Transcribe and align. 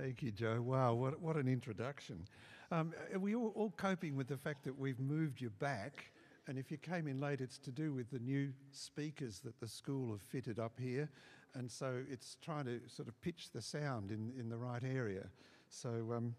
Thank 0.00 0.22
you, 0.22 0.30
Joe. 0.30 0.62
Wow, 0.62 0.94
what, 0.94 1.20
what 1.20 1.36
an 1.36 1.46
introduction. 1.46 2.26
Um, 2.70 2.94
are 3.12 3.18
we 3.18 3.34
all, 3.34 3.52
all 3.54 3.74
coping 3.76 4.16
with 4.16 4.28
the 4.28 4.36
fact 4.38 4.64
that 4.64 4.78
we've 4.78 4.98
moved 4.98 5.42
you 5.42 5.50
back? 5.50 6.10
And 6.46 6.56
if 6.56 6.70
you 6.70 6.78
came 6.78 7.06
in 7.06 7.20
late, 7.20 7.42
it's 7.42 7.58
to 7.58 7.70
do 7.70 7.92
with 7.92 8.10
the 8.10 8.18
new 8.18 8.50
speakers 8.72 9.40
that 9.40 9.60
the 9.60 9.68
school 9.68 10.10
have 10.12 10.22
fitted 10.22 10.58
up 10.58 10.72
here. 10.80 11.10
And 11.52 11.70
so 11.70 12.02
it's 12.10 12.38
trying 12.40 12.64
to 12.64 12.80
sort 12.86 13.08
of 13.08 13.20
pitch 13.20 13.50
the 13.52 13.60
sound 13.60 14.10
in, 14.10 14.32
in 14.38 14.48
the 14.48 14.56
right 14.56 14.82
area. 14.82 15.26
So 15.68 15.90
um, 16.16 16.34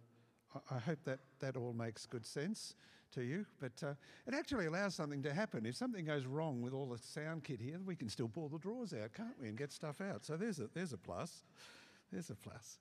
I, 0.56 0.78
I 0.78 0.80
hope 0.80 1.04
that 1.04 1.20
that 1.40 1.56
all 1.56 1.74
makes 1.74 2.08
good 2.08 2.26
sense 2.26 2.74
to 3.12 3.22
you. 3.22 3.46
But 3.60 3.74
uh, 3.84 3.94
it 4.26 4.34
actually 4.34 4.66
allows 4.66 4.96
something 4.96 5.22
to 5.22 5.36
happen. 5.36 5.68
If 5.68 5.76
something 5.76 6.06
goes 6.06 6.26
wrong 6.26 6.64
with 6.64 6.74
all 6.74 6.88
the 6.88 6.98
sound 6.98 7.44
kit 7.44 7.62
here, 7.62 7.78
we 7.86 7.96
can 7.96 8.10
still 8.10 8.28
pull 8.28 8.50
the 8.50 8.58
drawers 8.58 8.92
out, 8.92 9.14
can't 9.14 9.40
we, 9.40 9.50
and 9.50 9.58
get 9.58 9.72
stuff 9.72 10.02
out. 10.02 10.26
So 10.26 10.36
there's 10.36 10.58
a, 10.58 10.68
there's 10.74 10.94
a 10.94 10.98
plus. 10.98 11.44
There's 12.12 12.32
a 12.32 12.36
plus. 12.36 12.80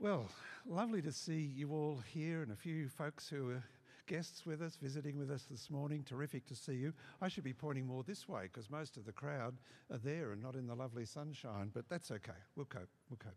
Well, 0.00 0.28
lovely 0.66 1.00
to 1.02 1.12
see 1.12 1.40
you 1.40 1.70
all 1.70 2.00
here 2.12 2.42
and 2.42 2.50
a 2.50 2.56
few 2.56 2.88
folks 2.88 3.28
who 3.28 3.50
are 3.50 3.64
guests 4.06 4.44
with 4.44 4.60
us, 4.60 4.76
visiting 4.76 5.16
with 5.16 5.30
us 5.30 5.44
this 5.44 5.70
morning. 5.70 6.04
Terrific 6.04 6.44
to 6.46 6.54
see 6.54 6.74
you. 6.74 6.92
I 7.22 7.28
should 7.28 7.44
be 7.44 7.52
pointing 7.52 7.86
more 7.86 8.02
this 8.02 8.28
way 8.28 8.42
because 8.42 8.68
most 8.68 8.96
of 8.96 9.06
the 9.06 9.12
crowd 9.12 9.54
are 9.90 9.98
there 9.98 10.32
and 10.32 10.42
not 10.42 10.54
in 10.54 10.66
the 10.66 10.74
lovely 10.74 11.04
sunshine, 11.04 11.70
but 11.72 11.88
that's 11.88 12.10
okay. 12.10 12.32
We'll 12.56 12.66
cope. 12.66 12.88
We'll 13.08 13.18
cope. 13.18 13.36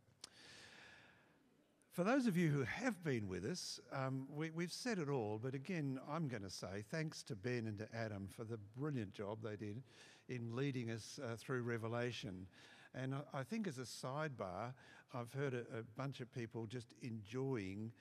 For 1.91 2.03
those 2.03 2.27
of 2.27 2.35
you 2.35 2.49
who 2.49 2.63
have 2.63 3.03
been 3.03 3.27
with 3.27 3.45
us, 3.45 3.79
um, 3.91 4.27
we, 4.33 4.49
have 4.63 4.71
said 4.71 4.99
it 4.99 5.09
all, 5.09 5.39
but 5.41 5.53
again, 5.53 5.99
I'm 6.09 6.27
going 6.27 6.43
to 6.43 6.49
say 6.49 6.83
thanks 6.89 7.23
to 7.23 7.35
Ben 7.35 7.67
and 7.67 7.77
to 7.79 7.87
Adam 7.95 8.27
for 8.27 8.43
the 8.43 8.57
brilliant 8.77 9.13
job 9.13 9.39
they 9.43 9.55
did 9.55 9.81
in 10.27 10.55
leading 10.55 10.91
us 10.91 11.19
uh, 11.23 11.35
through 11.35 11.61
Revelation. 11.63 12.47
And 12.95 13.15
I, 13.33 13.43
think, 13.43 13.67
as 13.67 13.77
a 13.77 13.83
sidebar, 13.83 14.73
I've 15.13 15.33
heard 15.33 15.53
a, 15.53 15.79
a 15.79 15.83
bunch 15.97 16.19
of 16.21 16.31
people 16.31 16.65
just 16.65 16.93
enjoying 17.01 17.91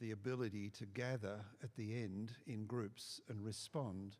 the 0.00 0.10
ability 0.10 0.70
to 0.70 0.86
gather 0.86 1.40
at 1.62 1.74
the 1.76 1.94
end 2.02 2.32
in 2.46 2.66
groups 2.66 3.20
and 3.28 3.42
respond 3.42 4.16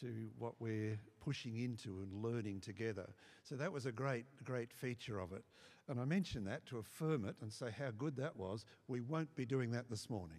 to 0.00 0.30
what 0.38 0.54
we're 0.58 0.98
pushing 1.20 1.58
into 1.58 2.00
and 2.00 2.12
learning 2.12 2.60
together. 2.60 3.08
So 3.44 3.54
that 3.56 3.72
was 3.72 3.86
a 3.86 3.92
great, 3.92 4.24
great 4.42 4.72
feature 4.72 5.20
of 5.20 5.32
it. 5.32 5.44
And 5.88 6.00
I 6.00 6.04
mention 6.04 6.44
that 6.44 6.66
to 6.66 6.78
affirm 6.78 7.24
it 7.24 7.36
and 7.40 7.52
say 7.52 7.66
how 7.76 7.90
good 7.96 8.16
that 8.16 8.36
was. 8.36 8.64
We 8.88 9.00
won't 9.00 9.34
be 9.36 9.44
doing 9.44 9.70
that 9.72 9.90
this 9.90 10.08
morning. 10.08 10.38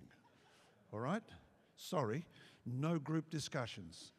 All 0.92 1.00
right? 1.00 1.24
Sorry, 1.76 2.26
no 2.66 3.00
group 3.00 3.30
discussions. 3.30 4.12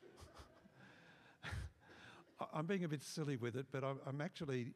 I'm 2.55 2.67
being 2.67 2.85
a 2.85 2.89
bit 2.89 3.03
silly 3.03 3.37
with 3.37 3.57
it, 3.57 3.67
but 3.73 3.85
I'm 3.85 4.21
actually 4.21 4.75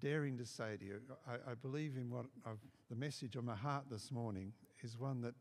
daring 0.00 0.36
to 0.38 0.46
say 0.46 0.76
to 0.76 0.84
you, 0.84 1.00
I, 1.26 1.52
I 1.52 1.54
believe 1.54 1.96
in 1.96 2.10
what 2.10 2.26
I've, 2.46 2.58
the 2.90 2.96
message 2.96 3.36
on 3.36 3.44
my 3.44 3.54
heart 3.54 3.84
this 3.90 4.10
morning 4.10 4.52
is 4.82 4.98
one 4.98 5.20
that 5.22 5.34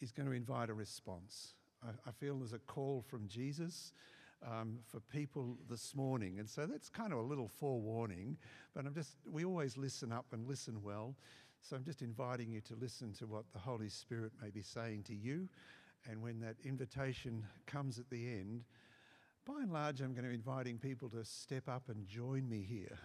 is 0.00 0.12
going 0.12 0.28
to 0.28 0.34
invite 0.34 0.70
a 0.70 0.74
response. 0.74 1.54
I, 1.82 1.90
I 2.08 2.12
feel 2.12 2.38
there's 2.38 2.52
a 2.52 2.58
call 2.58 3.04
from 3.06 3.28
Jesus 3.28 3.92
um, 4.46 4.78
for 4.86 5.00
people 5.00 5.56
this 5.68 5.94
morning. 5.94 6.38
And 6.38 6.48
so 6.48 6.66
that's 6.66 6.88
kind 6.88 7.12
of 7.12 7.18
a 7.18 7.22
little 7.22 7.48
forewarning, 7.48 8.36
but 8.74 8.86
I'm 8.86 8.94
just, 8.94 9.16
we 9.30 9.44
always 9.44 9.76
listen 9.76 10.12
up 10.12 10.26
and 10.32 10.46
listen 10.46 10.82
well. 10.82 11.14
So 11.60 11.76
I'm 11.76 11.84
just 11.84 12.02
inviting 12.02 12.50
you 12.50 12.60
to 12.62 12.74
listen 12.74 13.12
to 13.14 13.26
what 13.26 13.44
the 13.52 13.58
Holy 13.58 13.88
Spirit 13.88 14.32
may 14.42 14.50
be 14.50 14.62
saying 14.62 15.04
to 15.04 15.14
you. 15.14 15.48
And 16.10 16.20
when 16.20 16.40
that 16.40 16.56
invitation 16.64 17.42
comes 17.66 17.98
at 17.98 18.10
the 18.10 18.26
end, 18.26 18.64
by 19.46 19.62
and 19.62 19.72
large, 19.72 20.00
I'm 20.00 20.12
going 20.12 20.24
to 20.24 20.30
be 20.30 20.34
inviting 20.34 20.78
people 20.78 21.08
to 21.10 21.24
step 21.24 21.68
up 21.68 21.88
and 21.88 22.06
join 22.06 22.48
me 22.48 22.62
here 22.62 22.98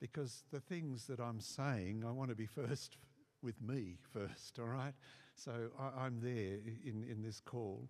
because 0.00 0.44
the 0.52 0.60
things 0.60 1.06
that 1.06 1.20
I'm 1.20 1.40
saying, 1.40 2.04
I 2.06 2.10
want 2.10 2.30
to 2.30 2.36
be 2.36 2.46
first 2.66 2.96
with 3.42 3.60
me 3.60 3.96
first, 4.12 4.58
all 4.58 4.66
right? 4.66 4.94
So 5.34 5.52
I, 5.78 6.06
am 6.06 6.20
there 6.20 6.58
in, 6.84 7.04
in 7.08 7.22
this 7.22 7.40
call. 7.40 7.88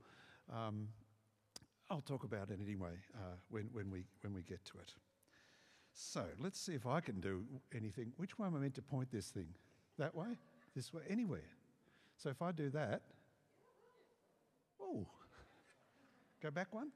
Um, 0.52 0.88
I'll 1.90 2.00
talk 2.00 2.24
about 2.24 2.50
it 2.50 2.58
anyway 2.60 2.94
uh, 3.14 3.36
when, 3.50 3.68
when, 3.72 3.90
we, 3.90 4.04
when 4.22 4.34
we 4.34 4.42
get 4.42 4.64
to 4.66 4.78
it. 4.78 4.92
So 5.92 6.24
let's 6.38 6.60
see 6.60 6.74
if 6.74 6.86
I 6.86 7.00
can 7.00 7.20
do 7.20 7.44
anything. 7.74 8.12
Which 8.16 8.38
way 8.38 8.46
am 8.46 8.56
I 8.56 8.58
meant 8.58 8.74
to 8.74 8.82
point 8.82 9.10
this 9.12 9.28
thing? 9.28 9.48
That 9.98 10.14
way? 10.14 10.36
This 10.74 10.92
way? 10.92 11.02
Anywhere. 11.08 11.48
So 12.16 12.28
if 12.28 12.42
I 12.42 12.52
do 12.52 12.68
that, 12.70 13.02
oh, 14.80 15.06
go 16.42 16.50
back 16.50 16.74
one? 16.74 16.90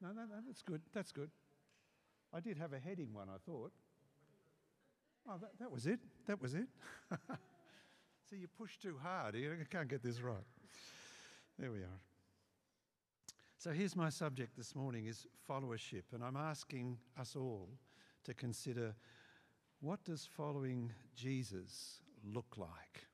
No, 0.00 0.08
no, 0.08 0.22
no, 0.22 0.36
that's 0.46 0.62
good. 0.62 0.80
That's 0.94 1.12
good. 1.12 1.30
I 2.34 2.40
did 2.40 2.58
have 2.58 2.72
a 2.72 2.78
heading 2.78 3.12
one, 3.12 3.28
I 3.28 3.38
thought. 3.44 3.72
Oh, 5.28 5.36
that, 5.40 5.50
that 5.58 5.70
was 5.70 5.86
it. 5.86 6.00
That 6.26 6.40
was 6.40 6.54
it. 6.54 6.68
See, 8.30 8.36
you 8.36 8.48
push 8.58 8.76
too 8.78 8.96
hard. 9.02 9.34
You 9.34 9.56
can't 9.70 9.88
get 9.88 10.02
this 10.02 10.20
right. 10.20 10.36
There 11.58 11.70
we 11.70 11.78
are. 11.78 12.00
So 13.58 13.72
here's 13.72 13.96
my 13.96 14.08
subject 14.08 14.56
this 14.56 14.74
morning 14.74 15.06
is 15.06 15.26
followership, 15.48 16.04
and 16.12 16.22
I'm 16.22 16.36
asking 16.36 16.98
us 17.18 17.34
all 17.34 17.68
to 18.24 18.34
consider 18.34 18.94
what 19.80 20.04
does 20.04 20.28
following 20.36 20.92
Jesus 21.14 22.00
look 22.24 22.56
like? 22.56 23.06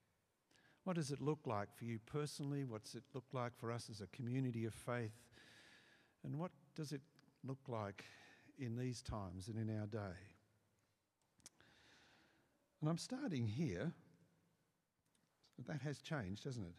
What 0.84 0.96
does 0.96 1.10
it 1.10 1.20
look 1.20 1.40
like 1.46 1.74
for 1.74 1.84
you 1.84 1.98
personally? 2.04 2.64
What's 2.64 2.94
it 2.94 3.04
look 3.14 3.24
like 3.32 3.56
for 3.56 3.72
us 3.72 3.88
as 3.90 4.00
a 4.00 4.06
community 4.08 4.66
of 4.66 4.74
faith? 4.74 5.12
And 6.24 6.38
what 6.38 6.50
does 6.74 6.92
it 6.92 7.00
look 7.46 7.60
like 7.68 8.04
in 8.58 8.76
these 8.76 9.02
times 9.02 9.48
and 9.48 9.58
in 9.58 9.78
our 9.78 9.86
day? 9.86 10.16
And 12.80 12.90
I'm 12.90 12.98
starting 12.98 13.46
here. 13.46 13.92
That 15.66 15.80
has 15.82 16.00
changed, 16.00 16.44
hasn't 16.44 16.66
it? 16.66 16.74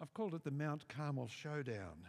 I've 0.00 0.12
called 0.14 0.34
it 0.34 0.42
the 0.42 0.50
Mount 0.50 0.86
Carmel 0.88 1.28
Showdown. 1.28 2.04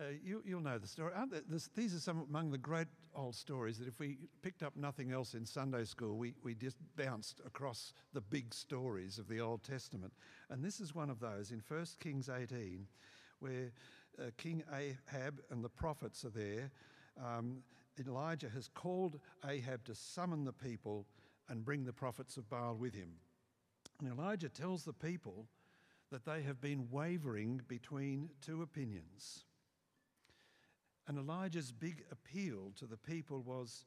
Uh, 0.00 0.04
you, 0.24 0.42
will 0.46 0.60
know 0.60 0.78
the 0.78 0.86
story. 0.86 1.12
This, 1.48 1.68
these 1.76 1.94
are 1.94 1.98
some 1.98 2.24
among 2.28 2.50
the 2.50 2.58
great 2.58 2.86
old 3.14 3.34
stories 3.34 3.78
that 3.78 3.88
if 3.88 3.98
we 3.98 4.16
picked 4.40 4.62
up 4.62 4.76
nothing 4.76 5.12
else 5.12 5.34
in 5.34 5.44
Sunday 5.44 5.84
school, 5.84 6.16
we, 6.16 6.34
we 6.42 6.54
just 6.54 6.78
bounced 6.96 7.40
across 7.44 7.92
the 8.14 8.20
big 8.20 8.54
stories 8.54 9.18
of 9.18 9.28
the 9.28 9.40
Old 9.40 9.62
Testament. 9.62 10.12
And 10.48 10.64
this 10.64 10.80
is 10.80 10.94
one 10.94 11.10
of 11.10 11.20
those 11.20 11.50
in 11.50 11.62
1 11.68 11.86
Kings 11.98 12.30
18, 12.30 12.86
where 13.40 13.72
uh, 14.20 14.30
King 14.36 14.62
Ahab 14.72 15.40
and 15.50 15.64
the 15.64 15.68
prophets 15.68 16.24
are 16.24 16.30
there. 16.30 16.70
Um, 17.22 17.62
Elijah 17.98 18.48
has 18.48 18.68
called 18.68 19.18
Ahab 19.46 19.84
to 19.84 19.94
summon 19.94 20.44
the 20.44 20.52
people 20.52 21.06
and 21.48 21.64
bring 21.64 21.84
the 21.84 21.92
prophets 21.92 22.36
of 22.36 22.48
Baal 22.48 22.74
with 22.74 22.94
him. 22.94 23.10
And 24.00 24.10
Elijah 24.10 24.48
tells 24.48 24.84
the 24.84 24.92
people 24.92 25.46
that 26.10 26.24
they 26.24 26.42
have 26.42 26.60
been 26.60 26.88
wavering 26.90 27.60
between 27.68 28.30
two 28.40 28.62
opinions. 28.62 29.44
And 31.06 31.18
Elijah's 31.18 31.72
big 31.72 32.04
appeal 32.10 32.72
to 32.76 32.86
the 32.86 32.96
people 32.96 33.42
was 33.42 33.84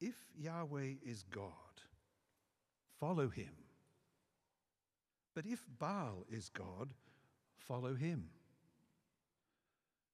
if 0.00 0.14
Yahweh 0.36 0.94
is 1.04 1.24
God, 1.24 1.52
follow 2.98 3.28
him. 3.28 3.52
But 5.34 5.46
if 5.46 5.64
Baal 5.78 6.24
is 6.30 6.48
God, 6.48 6.94
follow 7.56 7.94
him. 7.94 8.30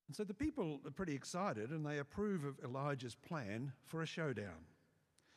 And 0.07 0.15
so 0.15 0.25
the 0.25 0.35
people 0.35 0.81
are 0.85 0.91
pretty 0.91 1.15
excited 1.15 1.71
and 1.71 1.85
they 1.85 1.99
approve 1.99 2.45
of 2.45 2.59
Elijah's 2.63 3.15
plan 3.15 3.73
for 3.87 4.03
a 4.03 4.07
showdown. 4.07 4.67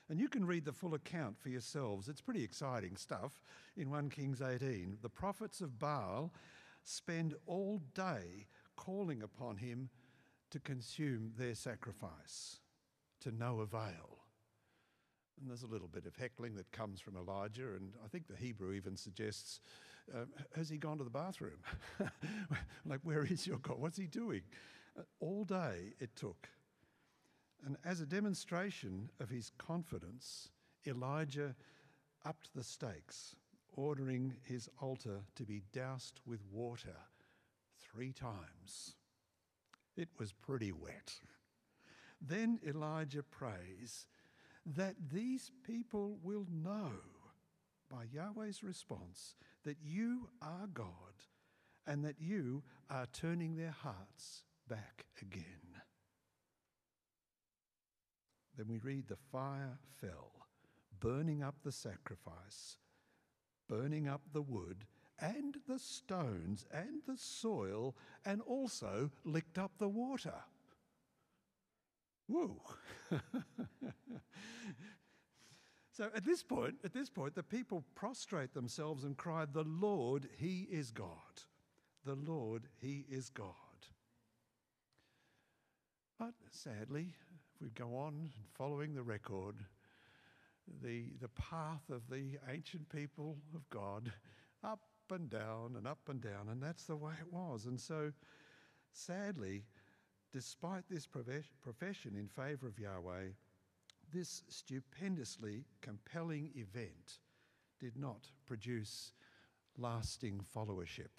And 0.10 0.20
you 0.20 0.30
can 0.30 0.46
read 0.46 0.66
the 0.66 0.74
full 0.74 0.94
account 0.94 1.38
for 1.38 1.50
yourselves. 1.50 2.08
It's 2.08 2.22
pretty 2.22 2.44
exciting 2.44 2.96
stuff 2.96 3.42
in 3.76 3.90
1 3.90 4.10
Kings 4.10 4.42
18. 4.42 4.98
The 5.02 5.10
prophets 5.10 5.62
of 5.62 5.80
Baal 5.80 6.34
spend 6.84 7.34
all 7.46 7.82
day 7.94 8.48
calling 8.78 9.22
upon 9.22 9.58
him 9.58 9.90
to 10.50 10.60
consume 10.60 11.34
their 11.38 11.56
sacrifice, 11.56 12.62
to 13.20 13.32
no 13.32 13.60
avail. 13.60 14.20
And 15.40 15.50
there's 15.50 15.64
a 15.64 15.68
little 15.68 15.90
bit 15.90 16.06
of 16.06 16.16
heckling 16.16 16.56
that 16.56 16.72
comes 16.72 17.02
from 17.02 17.18
Elijah, 17.18 17.76
and 17.76 17.94
I 18.04 18.08
think 18.08 18.28
the 18.28 18.36
Hebrew 18.36 18.72
even 18.74 18.96
suggests, 18.96 19.60
um, 20.14 20.28
Has 20.56 20.70
he 20.70 20.78
gone 20.78 20.98
to 20.98 21.04
the 21.04 21.10
bathroom? 21.10 21.60
like, 22.86 23.00
where 23.04 23.24
is 23.24 23.46
your 23.46 23.58
God? 23.58 23.80
What's 23.80 23.98
he 23.98 24.08
doing? 24.08 24.42
Uh, 24.98 25.04
all 25.20 25.44
day 25.44 25.94
it 26.00 26.16
took. 26.16 26.50
And 27.66 27.78
as 27.84 28.02
a 28.02 28.06
demonstration 28.06 29.10
of 29.20 29.30
his 29.30 29.52
confidence, 29.58 30.50
Elijah 30.86 31.56
upped 32.26 32.54
the 32.54 32.64
stakes, 32.64 33.36
ordering 33.76 34.36
his 34.44 34.70
altar 34.82 35.22
to 35.36 35.44
be 35.44 35.64
doused 35.74 36.20
with 36.26 36.42
water 36.52 36.96
three 37.80 38.12
times. 38.12 38.96
It 39.96 40.10
was 40.20 40.32
pretty 40.32 40.72
wet. 40.72 41.14
Then 42.22 42.60
Elijah 42.66 43.24
prays 43.24 44.08
that 44.66 44.96
these 45.12 45.52
people 45.66 46.18
will 46.24 46.46
know 46.52 46.92
by 47.90 48.04
Yahweh's 48.12 48.64
response 48.64 49.36
that 49.64 49.78
you 49.84 50.30
are 50.42 50.68
God 50.74 50.86
and 51.86 52.04
that 52.04 52.20
you 52.20 52.64
are 52.90 53.08
turning 53.14 53.56
their 53.56 53.76
hearts 53.84 54.44
back 54.68 55.06
again. 55.22 55.68
then 58.58 58.68
we 58.68 58.80
read 58.80 59.08
the 59.08 59.18
fire 59.32 59.78
fell, 60.02 60.32
burning 61.00 61.44
up 61.44 61.56
the 61.64 61.72
sacrifice, 61.72 62.78
burning 63.70 64.08
up 64.08 64.22
the 64.34 64.42
wood 64.42 64.86
and 65.20 65.58
the 65.68 65.80
stones 65.80 66.66
and 66.72 67.02
the 67.08 67.18
soil, 67.18 67.96
and 68.26 68.42
also 68.42 69.12
licked 69.24 69.58
up 69.58 69.72
the 69.78 69.88
water. 69.88 70.34
Woo! 72.28 72.60
so 75.98 76.12
at 76.16 76.24
this 76.24 76.44
point, 76.44 76.76
at 76.84 76.94
this 76.94 77.10
point, 77.10 77.34
the 77.34 77.42
people 77.42 77.84
prostrate 77.96 78.54
themselves 78.54 79.04
and 79.04 79.18
cry, 79.18 79.46
The 79.52 79.64
Lord, 79.64 80.30
He 80.38 80.68
is 80.70 80.92
God. 80.92 81.08
The 82.06 82.14
Lord, 82.14 82.68
He 82.80 83.08
is 83.10 83.30
God. 83.30 83.56
But 86.20 86.36
sadly, 86.52 87.16
if 87.56 87.62
we 87.64 87.70
go 87.70 87.96
on 87.96 88.30
following 88.54 88.94
the 88.94 89.02
record, 89.02 89.56
the, 90.84 91.14
the 91.20 91.30
path 91.30 91.90
of 91.90 92.08
the 92.12 92.38
ancient 92.48 92.90
people 92.90 93.40
of 93.56 93.68
God, 93.72 94.14
up 94.64 94.82
and 95.10 95.32
down 95.32 95.74
and 95.78 95.88
up 95.88 96.10
and 96.10 96.22
down, 96.22 96.50
and 96.52 96.62
that's 96.62 96.84
the 96.84 96.96
way 96.96 97.14
it 97.20 97.34
was. 97.34 97.66
And 97.66 97.82
so, 97.82 98.12
sadly, 98.94 99.64
despite 100.32 100.84
this 100.92 101.08
profession 101.08 102.16
in 102.16 102.28
favour 102.28 102.68
of 102.68 102.78
Yahweh, 102.78 103.30
this 104.14 104.44
stupendously 104.48 105.66
compelling 105.82 106.52
event 106.56 107.20
did 107.80 107.98
not 107.98 108.28
produce 108.46 109.12
lasting 109.78 110.42
followership. 110.56 111.12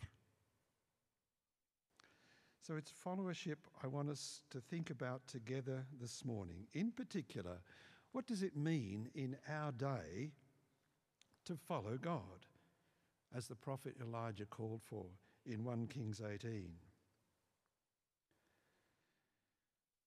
So 2.61 2.77
it's 2.77 2.93
followership 2.93 3.57
I 3.83 3.87
want 3.87 4.11
us 4.11 4.43
to 4.51 4.61
think 4.61 4.91
about 4.91 5.27
together 5.27 5.87
this 6.01 6.25
morning. 6.25 6.67
In 6.75 6.91
particular, 6.91 7.61
what 8.13 8.27
does 8.27 8.43
it 8.43 8.57
mean 8.57 9.09
in 9.15 9.37
our 9.49 9.73
day 9.73 10.33
to 11.47 11.57
follow 11.57 11.97
God, 11.97 12.47
as 13.35 13.49
the 13.49 13.55
prophet 13.55 13.95
Elijah 14.03 14.45
called 14.45 14.83
for 14.83 15.07
in 15.47 15.65
1 15.65 15.87
Kings 15.87 16.21
18? 16.21 16.71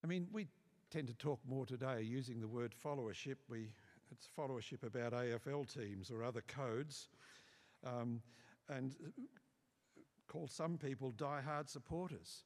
I 0.04 0.06
mean, 0.06 0.28
we 0.32 0.46
tend 0.92 1.08
to 1.08 1.14
talk 1.14 1.40
more 1.48 1.64
today 1.64 2.02
using 2.02 2.38
the 2.38 2.46
word 2.46 2.74
followership. 2.84 3.36
We, 3.48 3.72
it's 4.10 4.28
followership 4.38 4.82
about 4.82 5.14
AFL 5.14 5.72
teams 5.72 6.10
or 6.10 6.22
other 6.22 6.42
codes, 6.46 7.08
um, 7.82 8.20
and 8.68 8.94
call 10.28 10.46
some 10.46 10.76
people 10.76 11.12
die-hard 11.12 11.70
supporters. 11.70 12.44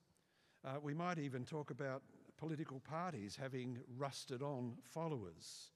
Uh, 0.64 0.76
we 0.80 0.94
might 0.94 1.18
even 1.18 1.44
talk 1.44 1.72
about 1.72 2.02
political 2.38 2.78
parties 2.78 3.36
having 3.40 3.78
rusted 3.98 4.42
on 4.42 4.74
followers. 4.84 5.72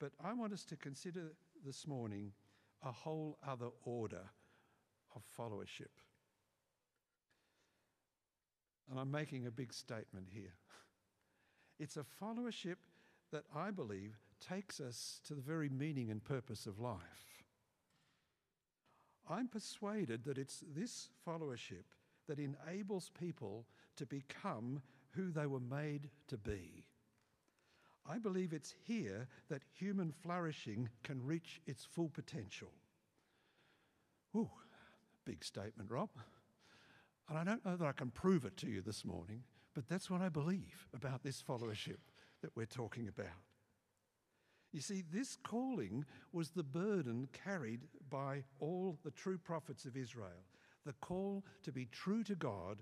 But 0.00 0.12
I 0.24 0.32
want 0.32 0.54
us 0.54 0.64
to 0.66 0.76
consider 0.76 1.32
this 1.66 1.86
morning 1.86 2.32
a 2.82 2.92
whole 2.92 3.36
other 3.46 3.68
order 3.84 4.24
of 5.14 5.22
followership. 5.38 5.92
And 8.90 8.98
I'm 8.98 9.10
making 9.10 9.46
a 9.46 9.50
big 9.50 9.74
statement 9.74 10.28
here. 10.32 10.54
It's 11.78 11.96
a 11.96 12.04
followership 12.22 12.76
that 13.32 13.44
I 13.54 13.70
believe 13.70 14.18
takes 14.40 14.80
us 14.80 15.20
to 15.26 15.34
the 15.34 15.42
very 15.42 15.68
meaning 15.68 16.10
and 16.10 16.22
purpose 16.22 16.66
of 16.66 16.80
life. 16.80 17.44
I'm 19.28 19.48
persuaded 19.48 20.24
that 20.24 20.38
it's 20.38 20.62
this 20.74 21.08
followership 21.26 21.84
that 22.28 22.38
enables 22.38 23.10
people 23.18 23.66
to 23.96 24.06
become 24.06 24.82
who 25.10 25.30
they 25.30 25.46
were 25.46 25.60
made 25.60 26.10
to 26.28 26.36
be. 26.36 26.84
I 28.08 28.18
believe 28.18 28.52
it's 28.52 28.74
here 28.86 29.26
that 29.48 29.62
human 29.74 30.12
flourishing 30.12 30.88
can 31.02 31.24
reach 31.24 31.60
its 31.66 31.84
full 31.84 32.08
potential. 32.08 32.70
Ooh, 34.36 34.50
big 35.24 35.42
statement, 35.42 35.90
Rob. 35.90 36.10
And 37.28 37.36
I 37.36 37.42
don't 37.42 37.64
know 37.64 37.76
that 37.76 37.86
I 37.86 37.92
can 37.92 38.10
prove 38.10 38.44
it 38.44 38.56
to 38.58 38.68
you 38.68 38.80
this 38.80 39.04
morning, 39.04 39.42
but 39.76 39.86
that's 39.90 40.08
what 40.08 40.22
I 40.22 40.30
believe 40.30 40.88
about 40.94 41.22
this 41.22 41.42
followership 41.46 41.98
that 42.40 42.56
we're 42.56 42.64
talking 42.64 43.08
about. 43.08 43.26
You 44.72 44.80
see, 44.80 45.04
this 45.12 45.36
calling 45.44 46.06
was 46.32 46.48
the 46.48 46.62
burden 46.62 47.28
carried 47.44 47.82
by 48.08 48.44
all 48.58 48.98
the 49.04 49.10
true 49.10 49.36
prophets 49.36 49.84
of 49.84 49.94
Israel 49.94 50.46
the 50.86 50.94
call 50.94 51.44
to 51.64 51.72
be 51.72 51.86
true 51.86 52.22
to 52.22 52.34
God 52.36 52.80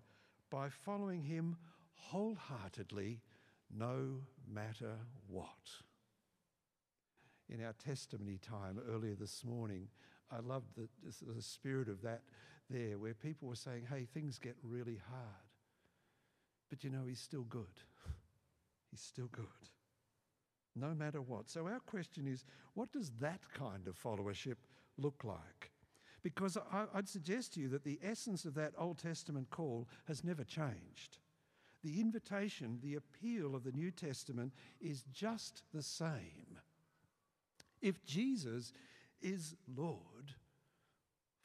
by 0.50 0.68
following 0.68 1.22
Him 1.22 1.56
wholeheartedly, 1.94 3.22
no 3.74 4.20
matter 4.46 4.92
what. 5.26 5.48
In 7.48 7.64
our 7.64 7.72
testimony 7.72 8.38
time 8.38 8.78
earlier 8.92 9.14
this 9.14 9.42
morning, 9.42 9.88
I 10.30 10.40
loved 10.40 10.76
the, 10.76 10.88
the 11.02 11.42
spirit 11.42 11.88
of 11.88 12.02
that 12.02 12.20
there, 12.70 12.98
where 12.98 13.14
people 13.14 13.48
were 13.48 13.56
saying, 13.56 13.86
hey, 13.90 14.06
things 14.12 14.38
get 14.38 14.54
really 14.62 15.00
hard. 15.10 15.53
But 16.70 16.84
you 16.84 16.90
know, 16.90 17.04
He's 17.06 17.20
still 17.20 17.44
good. 17.44 17.80
He's 18.90 19.00
still 19.00 19.28
good. 19.28 19.44
No 20.76 20.94
matter 20.94 21.20
what. 21.20 21.50
So, 21.50 21.66
our 21.66 21.80
question 21.80 22.26
is 22.26 22.44
what 22.74 22.92
does 22.92 23.10
that 23.20 23.40
kind 23.52 23.86
of 23.86 23.96
followership 23.96 24.56
look 24.98 25.22
like? 25.24 25.70
Because 26.22 26.56
I, 26.72 26.86
would 26.94 27.08
suggest 27.08 27.54
to 27.54 27.60
you 27.60 27.68
that 27.68 27.84
the 27.84 28.00
essence 28.02 28.46
of 28.46 28.54
that 28.54 28.72
Old 28.78 28.98
Testament 28.98 29.50
call 29.50 29.88
has 30.08 30.24
never 30.24 30.42
changed. 30.42 31.18
The 31.84 32.00
invitation, 32.00 32.78
the 32.82 32.94
appeal 32.94 33.54
of 33.54 33.62
the 33.62 33.72
New 33.72 33.90
Testament 33.90 34.54
is 34.80 35.04
just 35.12 35.62
the 35.74 35.82
same. 35.82 36.58
If 37.82 38.02
Jesus 38.06 38.72
is 39.20 39.54
Lord, 39.76 40.32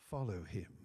follow 0.09 0.43
him. 0.43 0.78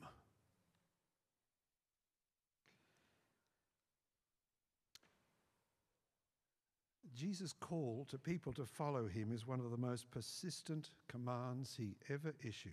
Jesus' 7.15 7.53
call 7.53 8.07
to 8.11 8.19
people 8.19 8.53
to 8.55 8.67
follow 8.67 9.07
him 9.07 9.33
is 9.33 9.47
one 9.47 9.61
of 9.61 9.71
the 9.71 9.77
most 9.77 10.11
persistent 10.11 10.91
commands 11.09 11.75
he 11.77 11.97
ever 12.11 12.35
issued. 12.43 12.73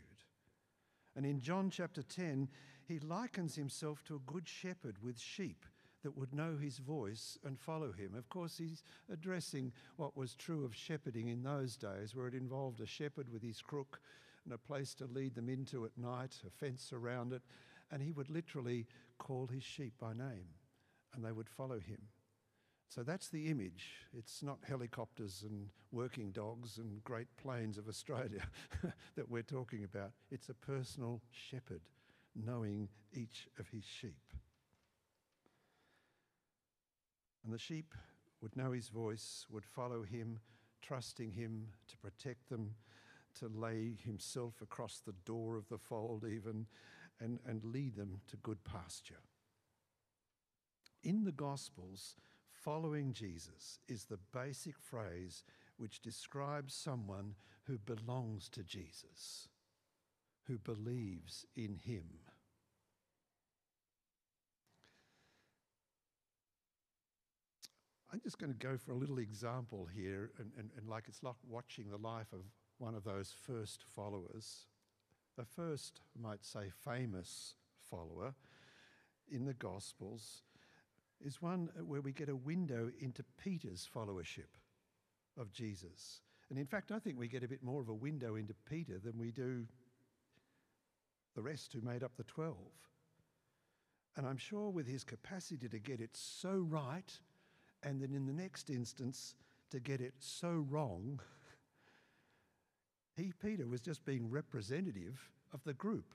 And 1.15 1.25
in 1.25 1.39
John 1.39 1.69
chapter 1.69 2.01
10, 2.01 2.47
he 2.87 2.99
likens 2.99 3.55
himself 3.55 4.03
to 4.05 4.15
a 4.15 4.31
good 4.31 4.47
shepherd 4.47 4.95
with 5.03 5.19
sheep 5.19 5.65
that 6.03 6.17
would 6.17 6.33
know 6.33 6.57
his 6.57 6.77
voice 6.77 7.37
and 7.43 7.59
follow 7.59 7.91
him. 7.91 8.15
Of 8.15 8.29
course, 8.29 8.57
he's 8.57 8.83
addressing 9.11 9.71
what 9.97 10.17
was 10.17 10.35
true 10.35 10.65
of 10.65 10.75
shepherding 10.75 11.27
in 11.27 11.43
those 11.43 11.77
days, 11.77 12.15
where 12.15 12.27
it 12.27 12.33
involved 12.33 12.81
a 12.81 12.87
shepherd 12.87 13.29
with 13.31 13.43
his 13.43 13.61
crook 13.61 14.01
and 14.45 14.53
a 14.53 14.57
place 14.57 14.95
to 14.95 15.05
lead 15.05 15.35
them 15.35 15.49
into 15.49 15.85
at 15.85 15.97
night, 15.97 16.37
a 16.45 16.49
fence 16.49 16.91
around 16.91 17.33
it, 17.33 17.43
and 17.91 18.01
he 18.01 18.11
would 18.11 18.29
literally 18.29 18.87
call 19.19 19.47
his 19.47 19.63
sheep 19.63 19.93
by 19.99 20.13
name 20.13 20.47
and 21.13 21.23
they 21.23 21.31
would 21.31 21.49
follow 21.49 21.79
him. 21.79 21.99
So 22.93 23.03
that's 23.03 23.29
the 23.29 23.47
image. 23.47 23.85
It's 24.13 24.43
not 24.43 24.57
helicopters 24.67 25.45
and 25.49 25.69
working 25.93 26.31
dogs 26.31 26.77
and 26.77 27.01
great 27.05 27.33
plains 27.41 27.77
of 27.77 27.87
Australia 27.87 28.43
that 29.15 29.29
we're 29.29 29.43
talking 29.43 29.85
about. 29.85 30.11
It's 30.29 30.49
a 30.49 30.53
personal 30.53 31.21
shepherd 31.31 31.79
knowing 32.35 32.89
each 33.13 33.47
of 33.57 33.69
his 33.69 33.85
sheep. 33.85 34.33
And 37.45 37.53
the 37.53 37.57
sheep 37.57 37.95
would 38.41 38.57
know 38.57 38.73
his 38.73 38.89
voice, 38.89 39.45
would 39.49 39.65
follow 39.65 40.03
him, 40.03 40.39
trusting 40.81 41.31
him 41.31 41.67
to 41.87 41.97
protect 41.97 42.49
them, 42.49 42.75
to 43.39 43.47
lay 43.47 43.95
himself 44.03 44.55
across 44.61 44.99
the 44.99 45.15
door 45.23 45.55
of 45.55 45.69
the 45.69 45.77
fold, 45.77 46.25
even, 46.25 46.65
and, 47.21 47.39
and 47.47 47.63
lead 47.63 47.95
them 47.95 48.19
to 48.27 48.35
good 48.35 48.61
pasture. 48.65 49.21
In 51.03 51.23
the 51.23 51.31
Gospels, 51.31 52.15
following 52.63 53.13
Jesus 53.13 53.79
is 53.87 54.05
the 54.05 54.19
basic 54.33 54.77
phrase 54.79 55.43
which 55.77 56.01
describes 56.01 56.73
someone 56.73 57.35
who 57.63 57.77
belongs 57.77 58.49
to 58.49 58.63
Jesus, 58.63 59.47
who 60.47 60.57
believes 60.59 61.45
in 61.55 61.75
him. 61.75 62.05
I'm 68.13 68.19
just 68.21 68.37
going 68.37 68.51
to 68.51 68.67
go 68.67 68.77
for 68.77 68.91
a 68.91 68.97
little 68.97 69.19
example 69.19 69.87
here, 69.95 70.31
and, 70.37 70.51
and, 70.57 70.69
and 70.77 70.87
like 70.87 71.05
it's 71.07 71.23
like 71.23 71.35
watching 71.47 71.89
the 71.89 71.97
life 71.97 72.33
of 72.33 72.41
one 72.77 72.93
of 72.93 73.03
those 73.03 73.33
first 73.47 73.85
followers, 73.95 74.65
a 75.37 75.45
first, 75.45 76.01
I 76.15 76.27
might 76.27 76.43
say, 76.43 76.71
famous 76.83 77.55
follower 77.89 78.35
in 79.31 79.45
the 79.45 79.53
Gospels, 79.53 80.43
is 81.25 81.41
one 81.41 81.69
where 81.85 82.01
we 82.01 82.11
get 82.11 82.29
a 82.29 82.35
window 82.35 82.91
into 82.99 83.23
Peter's 83.41 83.87
followership 83.93 84.57
of 85.37 85.51
Jesus. 85.51 86.21
And 86.49 86.59
in 86.59 86.65
fact, 86.65 86.91
I 86.91 86.99
think 86.99 87.17
we 87.17 87.27
get 87.27 87.43
a 87.43 87.47
bit 87.47 87.63
more 87.63 87.81
of 87.81 87.89
a 87.89 87.93
window 87.93 88.35
into 88.35 88.53
Peter 88.69 88.99
than 88.99 89.17
we 89.17 89.31
do 89.31 89.65
the 91.35 91.41
rest 91.41 91.73
who 91.73 91.81
made 91.81 92.03
up 92.03 92.11
the 92.17 92.23
12. 92.23 92.55
And 94.17 94.27
I'm 94.27 94.37
sure 94.37 94.69
with 94.69 94.87
his 94.87 95.03
capacity 95.03 95.69
to 95.69 95.79
get 95.79 96.01
it 96.01 96.11
so 96.13 96.65
right 96.67 97.11
and 97.83 98.01
then 98.01 98.13
in 98.13 98.25
the 98.25 98.33
next 98.33 98.69
instance 98.69 99.35
to 99.71 99.79
get 99.79 100.01
it 100.01 100.13
so 100.19 100.65
wrong. 100.69 101.19
He, 103.15 103.33
Peter, 103.41 103.67
was 103.67 103.81
just 103.81 104.05
being 104.05 104.29
representative 104.29 105.29
of 105.53 105.63
the 105.63 105.73
group. 105.73 106.13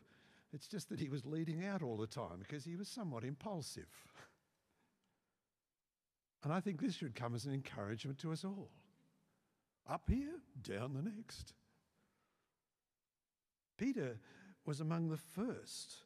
It's 0.52 0.68
just 0.68 0.88
that 0.90 1.00
he 1.00 1.08
was 1.08 1.26
leading 1.26 1.64
out 1.64 1.82
all 1.82 1.96
the 1.96 2.06
time 2.06 2.38
because 2.40 2.64
he 2.64 2.76
was 2.76 2.88
somewhat 2.88 3.24
impulsive. 3.24 3.88
And 6.46 6.54
I 6.54 6.60
think 6.60 6.80
this 6.80 6.94
should 6.94 7.16
come 7.16 7.34
as 7.34 7.44
an 7.44 7.52
encouragement 7.52 8.18
to 8.18 8.30
us 8.30 8.44
all. 8.44 8.70
Up 9.90 10.08
here, 10.08 10.38
down 10.62 10.94
the 10.94 11.02
next. 11.02 11.54
Peter 13.76 14.20
was 14.64 14.78
among 14.78 15.08
the 15.08 15.16
first 15.16 16.04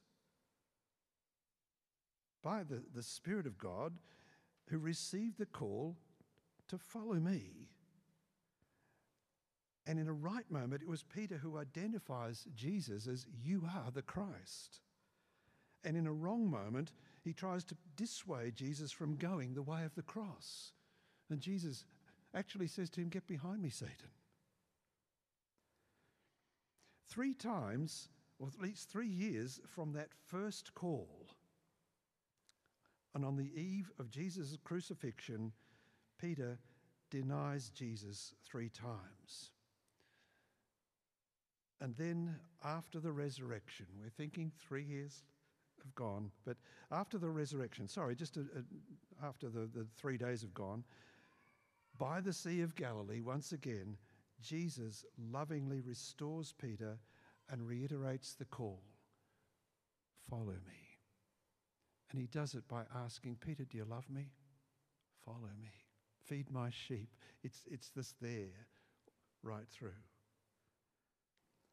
by 2.43 2.63
the, 2.63 2.83
the 2.95 3.03
Spirit 3.03 3.47
of 3.47 3.59
God 3.59 3.99
who 4.71 4.79
received 4.79 5.37
the 5.37 5.45
call 5.45 5.99
to 6.69 6.79
follow 6.79 7.17
me. 7.17 7.69
And 9.87 9.99
in 9.99 10.09
a 10.09 10.15
right 10.15 10.51
moment, 10.51 10.81
it 10.81 10.89
was 10.89 11.03
Peter 11.03 11.37
who 11.37 11.59
identifies 11.59 12.47
Jesus 12.55 13.07
as 13.07 13.27
you 13.45 13.69
are 13.77 13.91
the 13.91 14.01
Christ. 14.01 14.81
And 15.85 15.99
in 15.99 16.07
a 16.07 16.13
wrong 16.15 16.51
moment, 16.51 16.93
he 17.23 17.33
tries 17.33 17.65
to 17.65 17.77
dissuade 17.97 18.57
Jesus 18.57 18.93
from 18.93 19.17
going 19.17 19.55
the 19.55 19.63
way 19.63 19.85
of 19.85 19.95
the 19.95 20.03
cross. 20.03 20.73
And 21.29 21.41
Jesus 21.41 21.85
actually 22.35 22.67
says 22.67 22.91
to 22.91 23.01
him, 23.01 23.09
Get 23.09 23.27
behind 23.27 23.63
me, 23.63 23.71
Satan. 23.71 24.11
Three 27.09 27.35
times, 27.35 28.09
or 28.39 28.49
at 28.49 28.61
least 28.61 28.89
three 28.89 29.09
years 29.09 29.61
from 29.67 29.93
that 29.93 30.11
first 30.27 30.75
call, 30.75 31.27
and 33.15 33.25
on 33.25 33.37
the 33.37 33.51
eve 33.61 33.91
of 33.99 34.11
Jesus' 34.11 34.57
crucifixion, 34.63 35.53
Peter 36.19 36.59
denies 37.11 37.71
Jesus 37.71 38.35
three 38.45 38.69
times. 38.69 39.51
And 41.81 41.97
then 41.97 42.37
after 42.65 43.01
the 43.01 43.11
resurrection, 43.11 43.87
we're 44.01 44.11
thinking 44.11 44.53
three 44.69 44.85
years 44.85 45.25
have 45.85 45.95
gone, 45.95 46.31
but 46.45 46.57
after 46.91 47.19
the 47.19 47.29
resurrection, 47.29 47.89
sorry, 47.89 48.15
just 48.15 48.37
a, 48.37 48.41
a, 48.41 49.27
after 49.27 49.49
the, 49.49 49.69
the 49.75 49.87
three 49.97 50.17
days 50.17 50.43
have 50.43 50.55
gone, 50.55 50.85
by 51.99 52.21
the 52.21 52.33
Sea 52.33 52.63
of 52.63 52.75
Galilee, 52.75 53.21
once 53.21 53.53
again, 53.53 53.97
Jesus 54.41 55.05
lovingly 55.33 55.81
restores 55.81 56.55
Peter 56.59 56.99
and 57.51 57.67
reiterates 57.67 58.35
the 58.35 58.45
call 58.47 58.81
follow 60.31 60.47
me. 60.47 60.99
And 62.11 62.21
he 62.21 62.27
does 62.27 62.55
it 62.55 62.67
by 62.69 62.83
asking, 62.95 63.39
Peter, 63.45 63.65
do 63.65 63.77
you 63.77 63.85
love 63.85 64.09
me? 64.09 64.31
Follow 65.25 65.51
me. 65.61 65.71
Feed 66.25 66.51
my 66.51 66.71
sheep. 66.71 67.09
It's, 67.43 67.63
it's 67.71 67.91
this 67.91 68.15
there 68.21 68.67
right 69.43 69.69
through. 69.71 69.91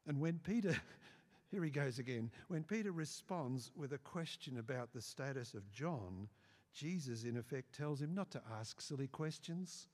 And 0.06 0.20
when 0.20 0.38
Peter, 0.38 0.76
here 1.50 1.64
he 1.64 1.70
goes 1.70 1.98
again, 1.98 2.30
when 2.48 2.62
Peter 2.62 2.92
responds 2.92 3.70
with 3.74 3.92
a 3.92 3.98
question 3.98 4.58
about 4.58 4.92
the 4.92 5.00
status 5.00 5.54
of 5.54 5.70
John, 5.70 6.28
Jesus, 6.74 7.24
in 7.24 7.38
effect, 7.38 7.74
tells 7.74 8.02
him 8.02 8.14
not 8.14 8.30
to 8.32 8.42
ask 8.60 8.80
silly 8.80 9.08
questions. 9.08 9.88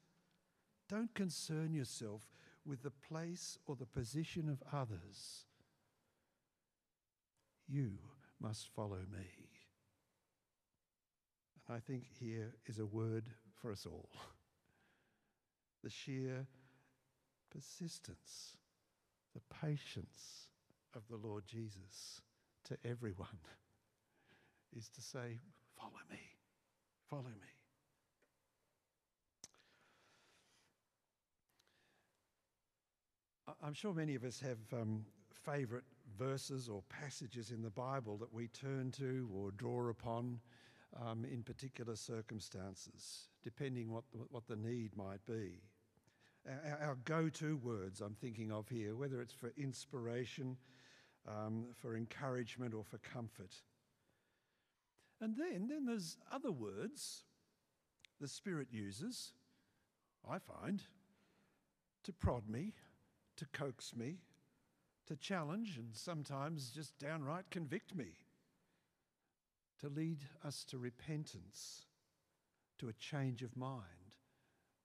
Don't 0.88 1.14
concern 1.14 1.72
yourself 1.72 2.22
with 2.66 2.82
the 2.82 2.90
place 2.90 3.56
or 3.66 3.76
the 3.76 3.86
position 3.86 4.48
of 4.48 4.62
others. 4.72 5.46
You 7.68 7.92
must 8.40 8.68
follow 8.74 9.00
me. 9.12 9.28
And 11.68 11.76
I 11.76 11.78
think 11.78 12.04
here 12.18 12.52
is 12.66 12.80
a 12.80 12.86
word 12.86 13.24
for 13.54 13.70
us 13.70 13.86
all 13.86 14.10
the 15.84 15.90
sheer 15.90 16.46
persistence, 17.50 18.56
the 19.34 19.40
patience 19.62 20.48
of 20.94 21.02
the 21.08 21.16
Lord 21.16 21.44
Jesus 21.46 22.20
to 22.64 22.76
everyone 22.84 23.38
is 24.76 24.88
to 24.90 25.02
say, 25.02 25.40
Follow 25.76 25.92
me, 26.10 26.20
follow 27.10 27.24
me. 27.24 27.54
I'm 33.62 33.74
sure 33.74 33.92
many 33.92 34.14
of 34.14 34.24
us 34.24 34.40
have 34.40 34.58
um, 34.72 35.04
favourite 35.30 35.84
verses 36.18 36.68
or 36.68 36.82
passages 36.88 37.50
in 37.50 37.62
the 37.62 37.70
Bible 37.70 38.16
that 38.18 38.32
we 38.32 38.48
turn 38.48 38.90
to 38.92 39.28
or 39.34 39.50
draw 39.52 39.88
upon 39.88 40.40
um, 41.02 41.24
in 41.24 41.42
particular 41.42 41.96
circumstances, 41.96 43.28
depending 43.42 43.90
what 43.90 44.04
the, 44.12 44.18
what 44.30 44.46
the 44.46 44.56
need 44.56 44.96
might 44.96 45.24
be. 45.26 45.60
Our, 46.46 46.78
our 46.88 46.98
go 47.04 47.28
to 47.30 47.56
words 47.56 48.00
I'm 48.00 48.14
thinking 48.14 48.52
of 48.52 48.68
here, 48.68 48.94
whether 48.94 49.20
it's 49.20 49.32
for 49.32 49.52
inspiration, 49.56 50.56
um, 51.28 51.66
for 51.80 51.96
encouragement, 51.96 52.74
or 52.74 52.84
for 52.84 52.98
comfort. 52.98 53.54
And 55.20 55.36
then, 55.36 55.68
then 55.68 55.86
there's 55.86 56.16
other 56.32 56.52
words 56.52 57.24
the 58.20 58.28
Spirit 58.28 58.68
uses, 58.70 59.32
I 60.28 60.38
find, 60.38 60.82
to 62.04 62.12
prod 62.12 62.48
me, 62.48 62.74
to 63.36 63.46
coax 63.52 63.94
me, 63.94 64.18
to 65.06 65.16
challenge, 65.16 65.76
and 65.76 65.94
sometimes 65.94 66.70
just 66.70 66.98
downright 66.98 67.50
convict 67.50 67.94
me 67.94 68.12
to 69.80 69.88
lead 69.88 70.20
us 70.44 70.64
to 70.64 70.78
repentance, 70.78 71.86
to 72.78 72.88
a 72.88 72.92
change 72.94 73.42
of 73.42 73.56
mind, 73.56 73.82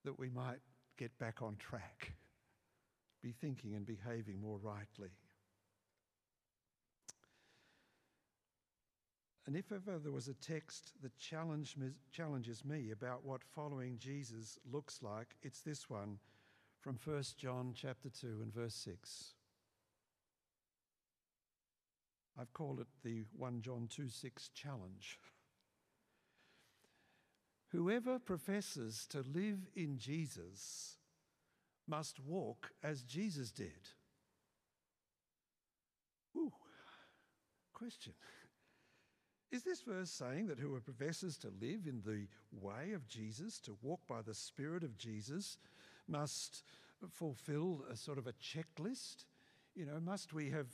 that 0.04 0.20
we 0.20 0.30
might 0.30 0.60
get 0.98 1.18
back 1.20 1.42
on 1.42 1.56
track, 1.58 2.14
be 3.22 3.32
thinking 3.32 3.76
and 3.76 3.86
behaving 3.86 4.42
more 4.42 4.58
rightly. 4.62 5.12
And 9.50 9.58
if 9.58 9.72
ever 9.72 9.98
there 9.98 10.12
was 10.12 10.28
a 10.28 10.36
text 10.36 10.92
that 11.02 11.18
challenges 11.18 12.64
me 12.64 12.92
about 12.92 13.26
what 13.26 13.44
following 13.44 13.98
Jesus 13.98 14.60
looks 14.72 15.02
like, 15.02 15.38
it's 15.42 15.62
this 15.62 15.90
one 15.90 16.20
from 16.80 17.00
1 17.04 17.24
John 17.36 17.74
chapter 17.74 18.10
2 18.10 18.42
and 18.44 18.54
verse 18.54 18.76
6. 18.76 19.34
I've 22.40 22.54
called 22.54 22.80
it 22.80 22.86
the 23.04 23.24
1 23.36 23.64
John 23.64 23.88
2 23.90 24.08
6 24.10 24.50
challenge. 24.50 25.18
Whoever 27.70 28.20
professes 28.20 29.08
to 29.10 29.24
live 29.34 29.66
in 29.76 29.98
Jesus 29.98 30.98
must 31.88 32.20
walk 32.20 32.70
as 32.84 33.02
Jesus 33.02 33.50
did. 33.50 33.90
Ooh, 36.38 36.54
question. 37.74 38.14
Is 39.52 39.64
this 39.64 39.82
verse 39.82 40.12
saying 40.12 40.48
that 40.48 40.60
whoever 40.60 40.80
professes 40.80 41.38
to 41.40 41.48
live 41.60 41.88
in 41.88 42.02
the 42.06 42.28
way 42.52 42.92
of 42.94 43.08
Jesus, 43.08 43.60
to 43.62 43.78
walk 43.82 44.02
by 44.08 44.22
the 44.22 44.36
Spirit 44.36 44.84
of 44.84 44.98
Jesus, 44.98 45.58
must 46.08 46.64
fulfill 47.10 47.84
a 47.92 47.96
sort 47.96 48.20
of 48.20 48.28
a 48.28 48.34
checklist? 48.34 49.26
You 49.76 49.86
know, 49.86 50.00
must 50.00 50.34
we 50.34 50.52
have 50.52 50.68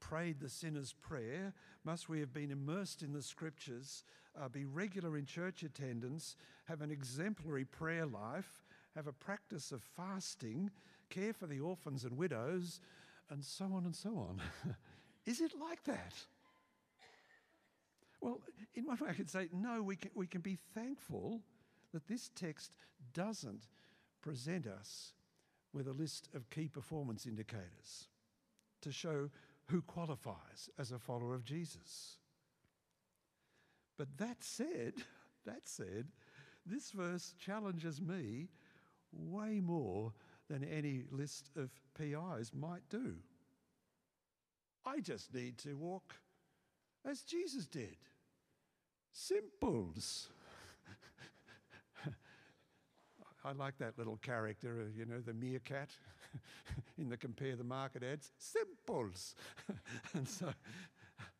prayed 0.00 0.40
the 0.40 0.48
sinner's 0.48 0.92
prayer? 0.92 1.52
Must 1.84 2.08
we 2.08 2.18
have 2.18 2.32
been 2.32 2.50
immersed 2.50 3.02
in 3.02 3.12
the 3.12 3.22
scriptures, 3.22 4.02
uh, 4.40 4.48
be 4.48 4.64
regular 4.64 5.16
in 5.16 5.24
church 5.24 5.62
attendance, 5.62 6.34
have 6.64 6.80
an 6.80 6.90
exemplary 6.90 7.64
prayer 7.64 8.06
life, 8.06 8.64
have 8.96 9.06
a 9.06 9.12
practice 9.12 9.70
of 9.70 9.80
fasting, 9.96 10.70
care 11.08 11.32
for 11.32 11.46
the 11.46 11.60
orphans 11.60 12.04
and 12.04 12.16
widows, 12.16 12.80
and 13.30 13.44
so 13.44 13.66
on 13.66 13.84
and 13.84 13.94
so 13.94 14.10
on? 14.10 14.40
Is 15.26 15.40
it 15.40 15.52
like 15.60 15.84
that? 15.84 16.14
Well, 18.20 18.40
in 18.74 18.84
one 18.84 18.98
way, 18.98 19.10
I 19.10 19.14
could 19.14 19.30
say, 19.30 19.48
no, 19.52 19.82
we 19.82 19.96
can, 19.96 20.10
we 20.14 20.26
can 20.26 20.40
be 20.40 20.58
thankful 20.74 21.40
that 21.92 22.06
this 22.06 22.30
text 22.34 22.72
doesn't 23.14 23.68
present 24.20 24.66
us 24.66 25.12
with 25.72 25.86
a 25.88 25.92
list 25.92 26.28
of 26.34 26.50
key 26.50 26.68
performance 26.68 27.26
indicators 27.26 28.08
to 28.82 28.92
show 28.92 29.30
who 29.66 29.82
qualifies 29.82 30.70
as 30.78 30.92
a 30.92 30.98
follower 30.98 31.34
of 31.34 31.44
Jesus. 31.44 32.16
But 33.96 34.16
that 34.18 34.42
said, 34.42 34.94
that 35.46 35.68
said, 35.68 36.08
this 36.66 36.90
verse 36.90 37.34
challenges 37.38 38.00
me 38.00 38.48
way 39.12 39.60
more 39.60 40.12
than 40.48 40.64
any 40.64 41.04
list 41.10 41.50
of 41.56 41.70
KPIs 41.98 42.54
might 42.54 42.88
do. 42.88 43.14
I 44.84 45.00
just 45.00 45.34
need 45.34 45.58
to 45.58 45.74
walk 45.74 46.14
as 47.08 47.22
Jesus 47.22 47.66
did. 47.66 47.96
Simples. 49.12 50.28
I 53.44 53.52
like 53.52 53.78
that 53.78 53.98
little 53.98 54.16
character, 54.16 54.82
uh, 54.82 54.90
you 54.96 55.06
know, 55.06 55.20
the 55.20 55.34
meerkat. 55.34 55.90
in 56.98 57.08
the 57.08 57.16
compare 57.16 57.56
the 57.56 57.64
market 57.64 58.02
ads, 58.02 58.32
simples. 58.38 59.34
and 60.14 60.28
so 60.28 60.46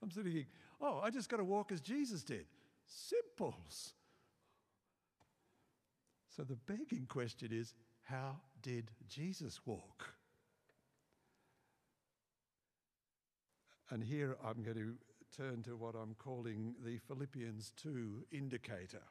I'm 0.03 0.11
sort 0.11 0.27
of 0.27 0.33
thinking, 0.33 0.47
oh, 0.81 1.01
I 1.03 1.11
just 1.11 1.29
got 1.29 1.39
to 1.39 1.45
walk 1.45 1.73
as 1.73 1.81
Jesus 1.81 2.23
did. 2.23 2.47
Simples. 2.87 3.93
So 6.35 6.43
the 6.45 6.57
begging 6.57 7.07
question 7.09 7.51
is, 7.53 7.75
how 8.03 8.37
did 8.63 8.91
Jesus 9.09 9.61
walk? 9.67 10.15
And 13.91 14.05
here 14.05 14.37
I'm 14.45 14.63
going 14.63 14.77
to 14.77 14.95
turn 15.39 15.63
to 15.63 15.77
what 15.77 15.95
I'm 15.95 16.17
calling 16.19 16.75
the 16.85 16.99
Philippians 16.99 17.73
2 17.81 18.25
indicator. 18.33 19.03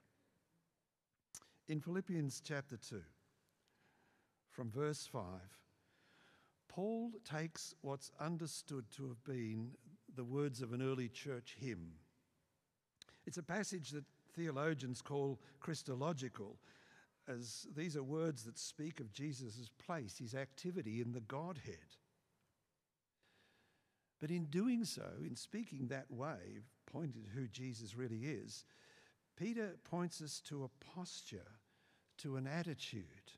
In 1.69 1.79
Philippians 1.79 2.41
chapter 2.43 2.75
2, 2.75 3.01
from 4.51 4.69
verse 4.69 5.07
5, 5.09 5.21
Paul 6.67 7.11
takes 7.23 7.73
what's 7.81 8.11
understood 8.19 8.91
to 8.97 9.07
have 9.07 9.23
been 9.23 9.69
the 10.15 10.25
words 10.25 10.61
of 10.61 10.73
an 10.73 10.81
early 10.81 11.07
church 11.07 11.55
hymn. 11.61 11.93
It's 13.25 13.37
a 13.37 13.43
passage 13.43 13.91
that 13.91 14.05
theologians 14.35 15.01
call 15.01 15.39
Christological, 15.61 16.57
as 17.29 17.67
these 17.73 17.95
are 17.95 18.03
words 18.03 18.43
that 18.43 18.59
speak 18.59 18.99
of 18.99 19.13
Jesus' 19.13 19.69
place, 19.85 20.17
his 20.17 20.35
activity 20.35 20.99
in 20.99 21.13
the 21.13 21.21
Godhead. 21.21 21.95
But 24.19 24.31
in 24.31 24.45
doing 24.45 24.83
so, 24.83 25.07
in 25.23 25.35
speaking 25.35 25.87
that 25.87 26.09
way, 26.09 26.61
pointing 26.91 27.23
to 27.23 27.29
who 27.29 27.47
Jesus 27.47 27.95
really 27.95 28.25
is, 28.25 28.65
Peter 29.35 29.75
points 29.83 30.21
us 30.21 30.41
to 30.45 30.63
a 30.63 30.95
posture, 30.95 31.51
to 32.17 32.37
an 32.37 32.47
attitude, 32.47 33.31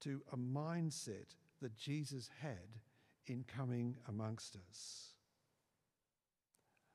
to 0.00 0.22
a 0.32 0.36
mindset 0.36 1.34
that 1.60 1.76
Jesus 1.76 2.30
had 2.40 2.80
in 3.26 3.44
coming 3.44 3.96
amongst 4.08 4.56
us. 4.68 5.08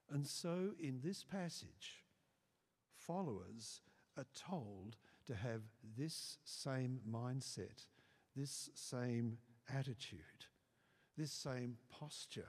And 0.10 0.26
so, 0.26 0.72
in 0.80 1.02
this 1.04 1.24
passage, 1.24 2.04
followers 2.96 3.82
are 4.18 4.26
told 4.34 4.96
to 5.26 5.36
have 5.36 5.62
this 5.98 6.38
same 6.46 7.02
mindset, 7.10 7.86
this 8.36 8.70
same 8.74 9.38
attitude, 9.74 10.46
this 11.18 11.32
same 11.32 11.76
posture 11.90 12.48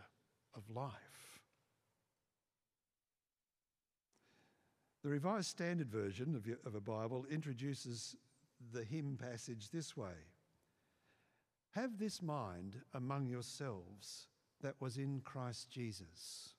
of 0.58 0.74
life. 0.74 0.92
The 5.02 5.08
Revised 5.08 5.48
Standard 5.48 5.88
Version 5.88 6.34
of, 6.34 6.46
of 6.66 6.74
a 6.74 6.80
Bible 6.80 7.24
introduces 7.30 8.16
the 8.72 8.82
hymn 8.84 9.16
passage 9.16 9.70
this 9.70 9.96
way 9.96 10.26
Have 11.70 11.98
this 11.98 12.20
mind 12.20 12.76
among 12.94 13.26
yourselves 13.26 14.26
that 14.60 14.74
was 14.80 14.98
in 14.98 15.20
Christ 15.24 15.70
Jesus. 15.70 16.54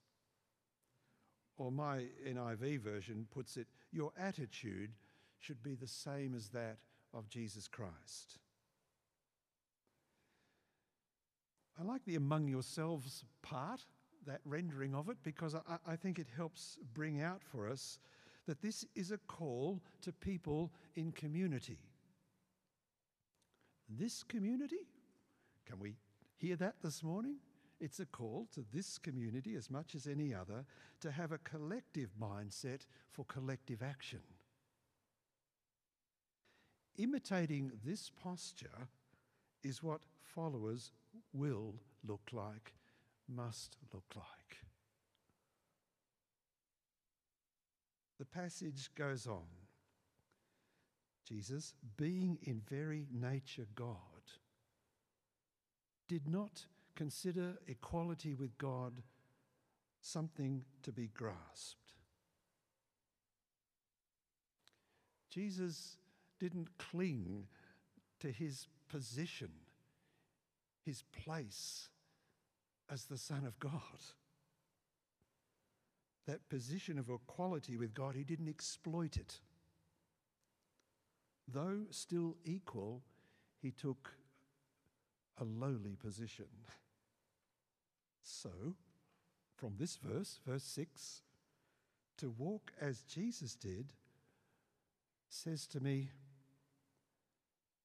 Or 1.57 1.71
my 1.71 2.05
NIV 2.25 2.79
version 2.79 3.27
puts 3.29 3.57
it, 3.57 3.67
Your 3.91 4.13
attitude 4.17 4.91
should 5.39 5.61
be 5.61 5.75
the 5.75 5.87
same 5.87 6.33
as 6.33 6.47
that 6.49 6.77
of 7.13 7.27
Jesus 7.27 7.67
Christ. 7.67 8.39
I 11.79 11.83
like 11.83 12.03
the 12.05 12.15
among 12.15 12.48
yourselves 12.48 13.24
part, 13.41 13.86
that 14.25 14.41
rendering 14.43 14.93
of 14.93 15.07
it, 15.09 15.17
because 15.24 15.55
I, 15.55 15.77
I, 15.88 15.95
think 15.95 16.19
it 16.19 16.27
helps 16.36 16.77
bring 16.93 17.21
out 17.21 17.41
for 17.41 17.69
us 17.69 18.00
that 18.48 18.62
this 18.62 18.86
is 18.95 19.12
a 19.12 19.17
call 19.17 19.81
to 20.01 20.12
people 20.12 20.74
in 20.95 21.13
community. 21.13 21.79
This 23.88 24.24
community? 24.24 24.88
Can 25.65 25.79
we 25.79 25.95
hear 26.36 26.57
that 26.57 26.75
this 26.83 27.01
morning? 27.01 27.38
It's 27.79 28.01
a 28.01 28.05
call 28.05 28.48
to 28.53 28.65
this 28.74 28.98
community, 28.98 29.55
as 29.55 29.69
much 29.69 29.95
as 29.95 30.05
any 30.05 30.33
other, 30.33 30.65
to 31.00 31.12
have 31.12 31.31
a 31.31 31.38
collective 31.39 32.09
mindset 32.21 32.81
for 33.09 33.24
collective 33.25 33.81
action. 33.81 34.19
Imitating 36.98 37.71
this 37.86 38.12
posture 38.21 38.89
is 39.63 39.81
what 39.81 40.01
followers 40.21 40.91
will 41.33 41.75
look 42.07 42.29
like, 42.31 42.73
must 43.27 43.77
look 43.93 44.05
like. 44.15 44.57
The 48.17 48.25
passage 48.25 48.89
goes 48.95 49.27
on. 49.27 49.47
Jesus, 51.27 51.73
being 51.95 52.39
in 52.43 52.62
very 52.67 53.05
nature 53.13 53.67
God, 53.75 53.86
did 56.07 56.27
not 56.27 56.65
consider 56.95 57.60
equality 57.67 58.34
with 58.34 58.57
God 58.57 59.03
something 60.01 60.63
to 60.84 60.91
be 60.91 61.07
grasped. 61.07 61.93
Jesus 65.29 65.97
didn't 66.39 66.77
cling 66.79 67.45
to 68.19 68.31
his 68.31 68.67
position, 68.89 69.51
his 70.89 71.04
place 71.23 71.88
as 72.91 73.06
the 73.06 73.17
Son 73.17 73.45
of 73.45 73.60
God. 73.60 74.02
That 76.25 76.49
position 76.49 76.97
of 76.97 77.10
equality 77.10 77.78
with 77.78 77.93
God, 77.93 78.15
he 78.15 78.23
didn't 78.23 78.49
exploit 78.49 79.15
it. 79.15 79.39
Though 81.47 81.82
still 81.91 82.38
equal, 82.43 83.04
he 83.62 83.69
took 83.69 84.15
a 85.39 85.43
lowly 85.43 85.95
position. 85.95 86.47
So, 88.23 88.49
from 89.56 89.75
this 89.78 89.97
verse, 90.04 90.39
verse 90.45 90.63
6, 90.63 91.21
to 92.17 92.30
walk 92.32 92.71
as 92.82 93.04
Jesus 93.04 93.54
did 93.54 93.93
says 95.30 95.67
to 95.67 95.80
me, 95.80 96.10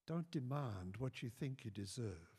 don't 0.07 0.29
demand 0.31 0.95
what 0.97 1.21
you 1.21 1.29
think 1.29 1.65
you 1.65 1.69
deserve. 1.69 2.34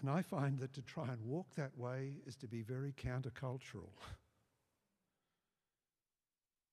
And 0.00 0.08
I 0.08 0.22
find 0.22 0.58
that 0.60 0.72
to 0.74 0.82
try 0.82 1.08
and 1.08 1.20
walk 1.22 1.54
that 1.56 1.76
way 1.76 2.14
is 2.26 2.36
to 2.36 2.48
be 2.48 2.62
very 2.62 2.92
countercultural. 2.92 3.90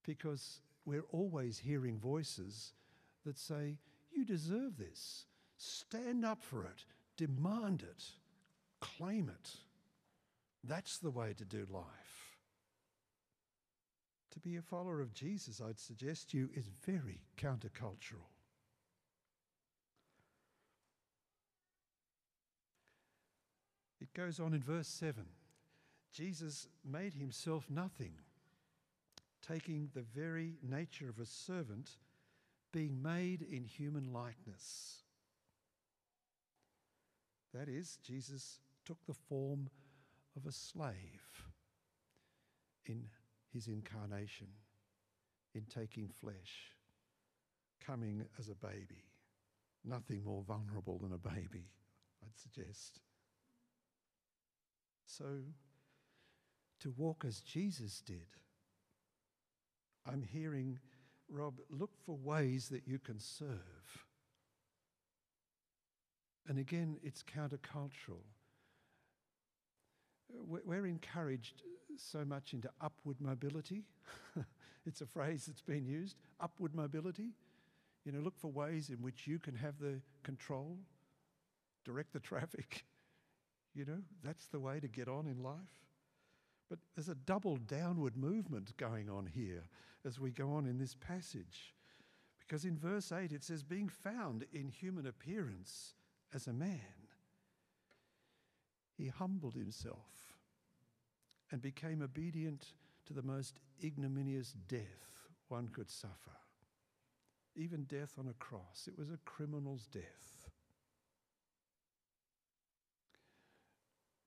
because 0.08 0.62
we're 0.86 1.06
always 1.12 1.60
hearing 1.60 2.00
voices 2.00 2.72
that 3.26 3.38
say, 3.38 3.78
You 4.12 4.26
deserve 4.26 4.78
this. 4.78 5.26
Stand 5.58 6.24
up 6.26 6.42
for 6.42 6.64
it. 6.64 6.86
Demand 7.18 7.82
it. 7.82 8.06
Claim 8.80 9.30
it. 9.30 9.52
That's 10.64 10.98
the 10.98 11.12
way 11.12 11.34
to 11.38 11.46
do 11.46 11.68
life. 11.70 11.84
To 14.32 14.40
be 14.40 14.56
a 14.56 14.62
follower 14.62 15.02
of 15.02 15.14
Jesus, 15.14 15.62
I'd 15.62 15.80
suggest 15.80 16.34
you, 16.34 16.50
is 16.54 16.70
very 16.86 17.22
countercultural. 17.38 18.28
Goes 24.18 24.40
on 24.40 24.54
in 24.54 24.62
verse 24.62 24.88
7 24.88 25.24
Jesus 26.12 26.68
made 26.84 27.14
himself 27.14 27.66
nothing, 27.70 28.14
taking 29.48 29.90
the 29.94 30.02
very 30.02 30.56
nature 30.68 31.10
of 31.10 31.20
a 31.20 31.26
servant, 31.26 31.92
being 32.74 33.04
made 33.04 33.44
in 33.44 33.64
human 33.64 34.12
likeness. 34.12 35.04
That 37.54 37.70
is, 37.70 38.00
Jesus 38.04 38.60
took 38.84 38.98
the 39.06 39.14
form 39.14 39.70
of 40.36 40.48
a 40.48 40.52
slave 40.52 41.44
in 42.88 43.04
his 43.54 43.68
incarnation, 43.68 44.48
in 45.54 45.66
taking 45.66 46.10
flesh, 46.10 46.74
coming 47.86 48.26
as 48.40 48.50
a 48.50 48.56
baby. 48.56 49.04
Nothing 49.86 50.24
more 50.24 50.42
vulnerable 50.42 50.98
than 50.98 51.14
a 51.14 51.18
baby, 51.18 51.70
I'd 52.24 52.40
suggest. 52.40 53.02
So, 55.08 55.26
to 56.82 56.92
walk 56.92 57.24
as 57.26 57.40
Jesus 57.40 58.02
did, 58.06 58.28
I'm 60.06 60.22
hearing, 60.22 60.80
Rob, 61.30 61.56
look 61.70 61.92
for 62.06 62.18
ways 62.18 62.68
that 62.70 62.86
you 62.86 63.00
can 63.00 63.20
serve. 63.20 64.06
And 66.48 66.60
again, 66.60 66.98
it's 67.02 67.24
countercultural. 67.24 68.24
We're 70.30 70.86
encouraged 70.86 71.64
so 71.96 72.26
much 72.26 72.54
into 72.54 72.70
upward 72.82 73.18
mobility. 73.22 73.84
it's 74.86 75.00
a 75.02 75.06
phrase 75.06 75.46
that's 75.46 75.62
been 75.62 75.86
used 75.86 76.18
upward 76.40 76.76
mobility. 76.76 77.32
You 78.06 78.12
know, 78.12 78.20
look 78.20 78.38
for 78.38 78.52
ways 78.52 78.90
in 78.90 78.98
which 78.98 79.26
you 79.26 79.40
can 79.40 79.56
have 79.56 79.80
the 79.80 80.02
control, 80.24 80.78
direct 81.86 82.12
the 82.12 82.20
traffic. 82.22 82.84
You 83.78 83.86
know, 83.86 84.02
that's 84.24 84.48
the 84.48 84.60
way 84.60 84.80
to 84.80 84.88
get 84.88 85.08
on 85.08 85.28
in 85.28 85.44
life. 85.44 85.56
But 86.68 86.80
there's 86.96 87.10
a 87.10 87.16
double 87.16 87.58
downward 87.58 88.18
movement 88.18 88.76
going 88.78 89.08
on 89.08 89.28
here 89.28 89.70
as 90.04 90.20
we 90.20 90.32
go 90.32 90.54
on 90.54 90.66
in 90.66 90.80
this 90.80 90.96
passage. 90.96 91.76
Because 92.40 92.66
in 92.66 92.76
verse 92.76 93.12
8 93.12 93.32
it 93.32 93.44
says, 93.44 93.62
being 93.62 93.88
found 93.88 94.46
in 94.52 94.70
human 94.70 95.06
appearance 95.06 95.94
as 96.34 96.48
a 96.48 96.54
man, 96.54 96.80
he 98.98 99.10
humbled 99.10 99.54
himself 99.54 100.34
and 101.52 101.62
became 101.62 102.02
obedient 102.02 102.74
to 103.06 103.14
the 103.14 103.22
most 103.22 103.60
ignominious 103.84 104.54
death 104.68 105.28
one 105.50 105.68
could 105.68 105.90
suffer, 105.90 106.36
even 107.56 107.84
death 107.84 108.14
on 108.18 108.28
a 108.28 108.34
cross. 108.34 108.88
It 108.88 108.98
was 108.98 109.12
a 109.12 109.20
criminal's 109.24 109.86
death. 109.86 110.50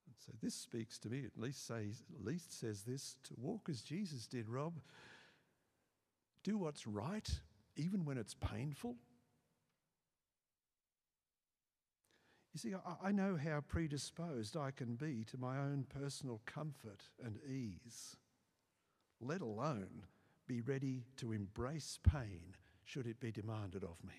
And 0.06 0.09
so 0.24 0.32
this 0.42 0.54
speaks 0.54 0.98
to 1.00 1.08
me, 1.08 1.24
at 1.24 1.40
least 1.40 1.66
says, 1.66 2.02
at 2.14 2.24
least 2.24 2.58
says 2.58 2.82
this, 2.82 3.16
to 3.24 3.34
walk 3.38 3.68
as 3.70 3.80
Jesus 3.80 4.26
did, 4.26 4.48
Rob. 4.48 4.74
Do 6.44 6.58
what's 6.58 6.86
right, 6.86 7.28
even 7.76 8.04
when 8.04 8.18
it's 8.18 8.34
painful. 8.34 8.96
You 12.52 12.58
see, 12.58 12.74
I, 12.74 13.08
I 13.08 13.12
know 13.12 13.38
how 13.42 13.60
predisposed 13.66 14.56
I 14.56 14.72
can 14.72 14.96
be 14.96 15.24
to 15.30 15.38
my 15.38 15.58
own 15.58 15.86
personal 15.88 16.40
comfort 16.46 17.04
and 17.24 17.38
ease, 17.48 18.16
let 19.20 19.40
alone 19.40 20.04
be 20.46 20.60
ready 20.60 21.04
to 21.18 21.32
embrace 21.32 21.98
pain 22.02 22.56
should 22.84 23.06
it 23.06 23.20
be 23.20 23.30
demanded 23.30 23.84
of 23.84 23.96
me. 24.04 24.14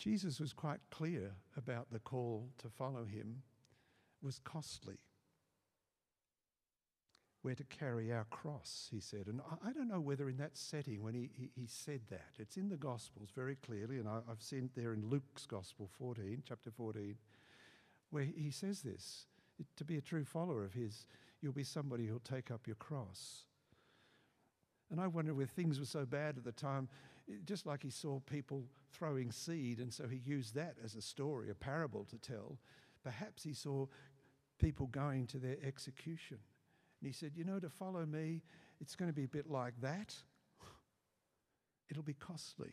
Jesus 0.00 0.40
was 0.40 0.54
quite 0.54 0.80
clear 0.90 1.32
about 1.58 1.88
the 1.92 1.98
call 1.98 2.48
to 2.56 2.70
follow 2.70 3.04
him 3.04 3.42
was 4.22 4.38
costly. 4.38 4.96
We're 7.42 7.54
to 7.54 7.64
carry 7.64 8.10
our 8.10 8.24
cross, 8.24 8.88
he 8.90 8.98
said. 8.98 9.26
And 9.26 9.42
I, 9.62 9.72
don't 9.72 9.88
know 9.88 10.00
whether 10.00 10.30
in 10.30 10.38
that 10.38 10.56
setting 10.56 11.02
when 11.02 11.12
he, 11.12 11.28
he, 11.34 11.50
he 11.54 11.66
said 11.66 12.00
that, 12.08 12.32
it's 12.38 12.56
in 12.56 12.70
the 12.70 12.76
Gospels 12.76 13.28
very 13.34 13.56
clearly, 13.56 13.98
and 13.98 14.08
I, 14.08 14.20
I've 14.30 14.42
seen 14.42 14.64
it 14.64 14.70
there 14.74 14.94
in 14.94 15.06
Luke's 15.06 15.44
Gospel 15.44 15.90
14, 15.98 16.44
chapter 16.48 16.70
14, 16.70 17.14
where 18.08 18.24
he 18.24 18.50
says 18.50 18.80
this 18.80 19.26
to 19.76 19.84
be 19.84 19.98
a 19.98 20.02
true 20.02 20.24
follower 20.24 20.64
of 20.64 20.72
his, 20.72 21.06
you'll 21.42 21.52
be 21.52 21.64
somebody 21.64 22.06
who'll 22.06 22.20
take 22.20 22.50
up 22.50 22.66
your 22.66 22.76
cross. 22.76 23.44
And 24.90 24.98
I 24.98 25.06
wonder 25.06 25.34
where 25.34 25.46
things 25.46 25.78
were 25.78 25.86
so 25.86 26.06
bad 26.06 26.38
at 26.38 26.44
the 26.44 26.52
time, 26.52 26.88
just 27.44 27.66
like 27.66 27.82
he 27.82 27.90
saw 27.90 28.20
people 28.20 28.64
throwing 28.92 29.30
seed, 29.30 29.78
and 29.78 29.92
so 29.92 30.08
he 30.08 30.20
used 30.24 30.54
that 30.54 30.76
as 30.84 30.94
a 30.94 31.02
story, 31.02 31.50
a 31.50 31.54
parable 31.54 32.04
to 32.10 32.18
tell. 32.18 32.58
Perhaps 33.02 33.42
he 33.42 33.54
saw 33.54 33.86
people 34.58 34.86
going 34.86 35.26
to 35.28 35.38
their 35.38 35.56
execution. 35.64 36.38
And 37.00 37.06
he 37.06 37.12
said, 37.12 37.32
You 37.34 37.44
know, 37.44 37.58
to 37.58 37.70
follow 37.70 38.04
me, 38.04 38.42
it's 38.80 38.96
going 38.96 39.10
to 39.10 39.14
be 39.14 39.24
a 39.24 39.28
bit 39.28 39.50
like 39.50 39.74
that. 39.80 40.14
It'll 41.90 42.02
be 42.02 42.14
costly. 42.14 42.72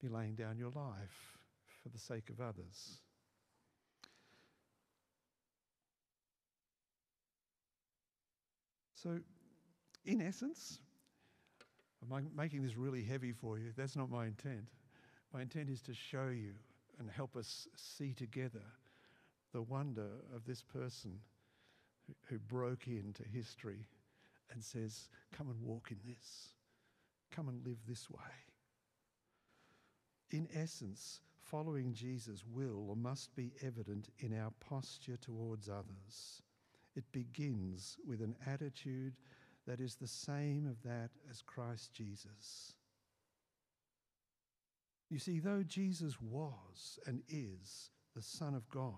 Be 0.00 0.08
laying 0.08 0.34
down 0.34 0.58
your 0.58 0.70
life 0.70 1.38
for 1.82 1.88
the 1.88 1.98
sake 1.98 2.30
of 2.30 2.40
others. 2.40 3.00
So, 8.94 9.18
in 10.04 10.20
essence, 10.20 10.78
I'm 12.02 12.30
making 12.36 12.62
this 12.62 12.76
really 12.76 13.02
heavy 13.02 13.32
for 13.32 13.58
you. 13.58 13.72
That's 13.76 13.96
not 13.96 14.10
my 14.10 14.26
intent. 14.26 14.64
My 15.32 15.42
intent 15.42 15.70
is 15.70 15.82
to 15.82 15.94
show 15.94 16.28
you 16.28 16.52
and 16.98 17.10
help 17.10 17.36
us 17.36 17.68
see 17.76 18.12
together 18.12 18.62
the 19.52 19.62
wonder 19.62 20.08
of 20.34 20.44
this 20.44 20.62
person 20.62 21.18
who, 22.06 22.14
who 22.28 22.38
broke 22.38 22.86
into 22.86 23.22
history 23.24 23.86
and 24.52 24.62
says, 24.62 25.08
Come 25.32 25.48
and 25.50 25.60
walk 25.62 25.90
in 25.90 25.98
this. 26.06 26.54
Come 27.30 27.48
and 27.48 27.64
live 27.64 27.78
this 27.86 28.10
way. 28.10 28.18
In 30.30 30.48
essence, 30.54 31.20
following 31.40 31.92
Jesus 31.92 32.44
will 32.46 32.88
or 32.88 32.96
must 32.96 33.34
be 33.34 33.52
evident 33.62 34.08
in 34.18 34.38
our 34.38 34.52
posture 34.60 35.16
towards 35.16 35.68
others. 35.68 36.42
It 36.96 37.04
begins 37.12 37.96
with 38.06 38.20
an 38.20 38.36
attitude 38.46 39.14
that 39.70 39.80
is 39.80 39.94
the 39.94 40.06
same 40.08 40.66
of 40.66 40.82
that 40.82 41.10
as 41.30 41.42
Christ 41.42 41.92
Jesus. 41.92 42.74
You 45.08 45.20
see, 45.20 45.38
though 45.38 45.62
Jesus 45.62 46.20
was 46.20 46.98
and 47.06 47.22
is 47.28 47.90
the 48.16 48.22
Son 48.22 48.56
of 48.56 48.68
God, 48.68 48.90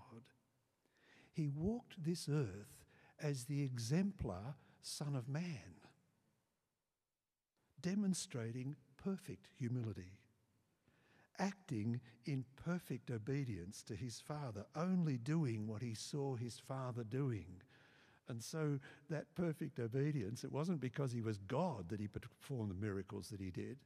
he 1.35 1.49
walked 1.49 2.03
this 2.03 2.27
earth 2.27 2.87
as 3.21 3.45
the 3.45 3.63
exemplar 3.63 4.55
Son 4.81 5.15
of 5.15 5.29
Man, 5.29 5.77
demonstrating 7.83 8.75
perfect 8.97 9.49
humility, 9.59 10.21
acting 11.39 12.01
in 12.25 12.47
perfect 12.65 13.11
obedience 13.11 13.83
to 13.83 13.95
his 13.95 14.21
Father, 14.21 14.65
only 14.75 15.19
doing 15.19 15.67
what 15.67 15.83
he 15.83 15.93
saw 15.93 16.35
his 16.35 16.59
Father 16.59 17.05
doing. 17.05 17.61
And 18.29 18.43
so 18.43 18.79
that 19.11 19.35
perfect 19.35 19.79
obedience, 19.79 20.45
it 20.45 20.53
wasn't 20.53 20.81
because 20.81 21.13
he 21.13 21.21
was 21.21 21.39
God 21.39 21.89
that 21.89 22.01
he 22.01 22.09
performed 22.09 22.71
the 22.71 22.75
miracles 22.75 23.29
that 23.29 23.41
he 23.41 23.51
did. 23.51 23.79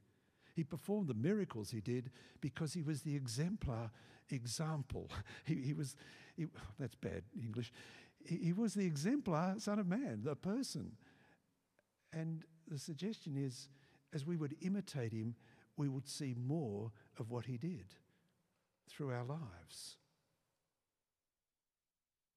He 0.53 0.63
performed 0.63 1.07
the 1.07 1.13
miracles 1.13 1.69
he 1.69 1.81
did 1.81 2.11
because 2.41 2.73
he 2.73 2.81
was 2.81 3.01
the 3.01 3.15
exemplar 3.15 3.91
example. 4.29 5.09
He, 5.45 5.55
he 5.55 5.73
was, 5.73 5.95
he, 6.35 6.47
that's 6.79 6.95
bad 6.95 7.23
English. 7.39 7.71
He, 8.25 8.37
he 8.37 8.53
was 8.53 8.73
the 8.73 8.85
exemplar 8.85 9.55
Son 9.59 9.79
of 9.79 9.87
Man, 9.87 10.21
the 10.23 10.35
person. 10.35 10.93
And 12.11 12.43
the 12.67 12.79
suggestion 12.79 13.37
is 13.37 13.69
as 14.13 14.25
we 14.25 14.37
would 14.37 14.55
imitate 14.61 15.13
him, 15.13 15.35
we 15.77 15.87
would 15.89 16.07
see 16.07 16.35
more 16.35 16.91
of 17.19 17.29
what 17.29 17.45
he 17.45 17.57
did 17.57 17.85
through 18.89 19.11
our 19.11 19.23
lives. 19.23 19.97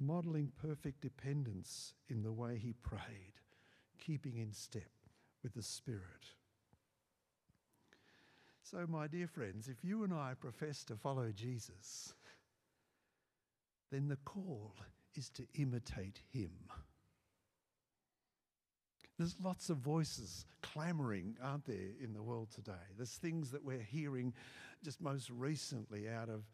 Modeling 0.01 0.51
perfect 0.61 1.03
dependence 1.03 1.93
in 2.09 2.23
the 2.23 2.33
way 2.33 2.57
he 2.57 2.73
prayed, 2.73 3.35
keeping 3.99 4.39
in 4.39 4.53
step 4.53 4.91
with 5.43 5.55
the 5.55 5.63
Spirit. 5.63 6.35
So, 8.63 8.87
my 8.89 9.09
dear 9.09 9.27
friends, 9.27 9.69
if 9.69 9.85
you 9.85 10.05
and 10.05 10.15
I 10.15 10.33
profess 10.41 10.85
to 10.85 10.97
follow 10.97 11.33
Jesus, 11.35 12.15
then 13.91 14.09
the 14.09 14.19
call 14.25 14.75
is 15.17 15.29
to 15.31 15.43
imitate 15.55 16.21
him. 16.33 16.53
There's 19.19 19.35
lots 19.43 19.69
of 19.69 19.77
voices 19.77 20.47
clamoring, 20.63 21.37
aren't 21.43 21.67
there, 21.67 21.91
in 22.03 22.15
the 22.15 22.23
world 22.23 22.49
today? 22.55 22.73
There's 22.97 23.17
things 23.17 23.51
that 23.51 23.63
we're 23.63 23.83
hearing 23.83 24.33
just 24.83 25.01
most 25.03 25.29
recently 25.29 26.09
out 26.09 26.31
of 26.31 26.45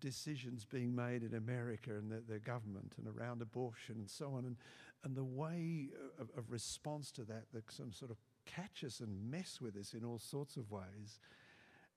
decisions 0.00 0.64
being 0.64 0.94
made 0.94 1.22
in 1.22 1.34
America 1.34 1.90
and 1.90 2.10
the, 2.10 2.22
the 2.28 2.38
government 2.38 2.94
and 2.98 3.06
around 3.06 3.42
abortion 3.42 3.96
and 3.96 4.10
so 4.10 4.32
on. 4.34 4.44
And, 4.44 4.56
and 5.04 5.14
the 5.14 5.24
way 5.24 5.88
of, 6.18 6.28
of 6.36 6.50
response 6.50 7.10
to 7.12 7.24
that 7.24 7.44
that 7.52 7.70
some 7.70 7.92
sort 7.92 8.10
of 8.10 8.18
catch 8.44 8.84
us 8.84 9.00
and 9.00 9.30
mess 9.30 9.60
with 9.60 9.76
us 9.76 9.92
in 9.92 10.04
all 10.04 10.18
sorts 10.18 10.56
of 10.56 10.70
ways. 10.70 11.20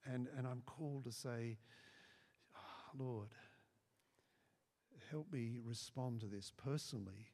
And, 0.06 0.28
and 0.38 0.48
I'm 0.48 0.62
called 0.66 1.04
to 1.06 1.12
say, 1.12 1.58
oh, 2.56 3.04
Lord, 3.04 3.30
help 5.12 5.32
me 5.32 5.60
respond 5.64 6.22
to 6.22 6.28
this 6.28 6.52
personally 6.58 7.32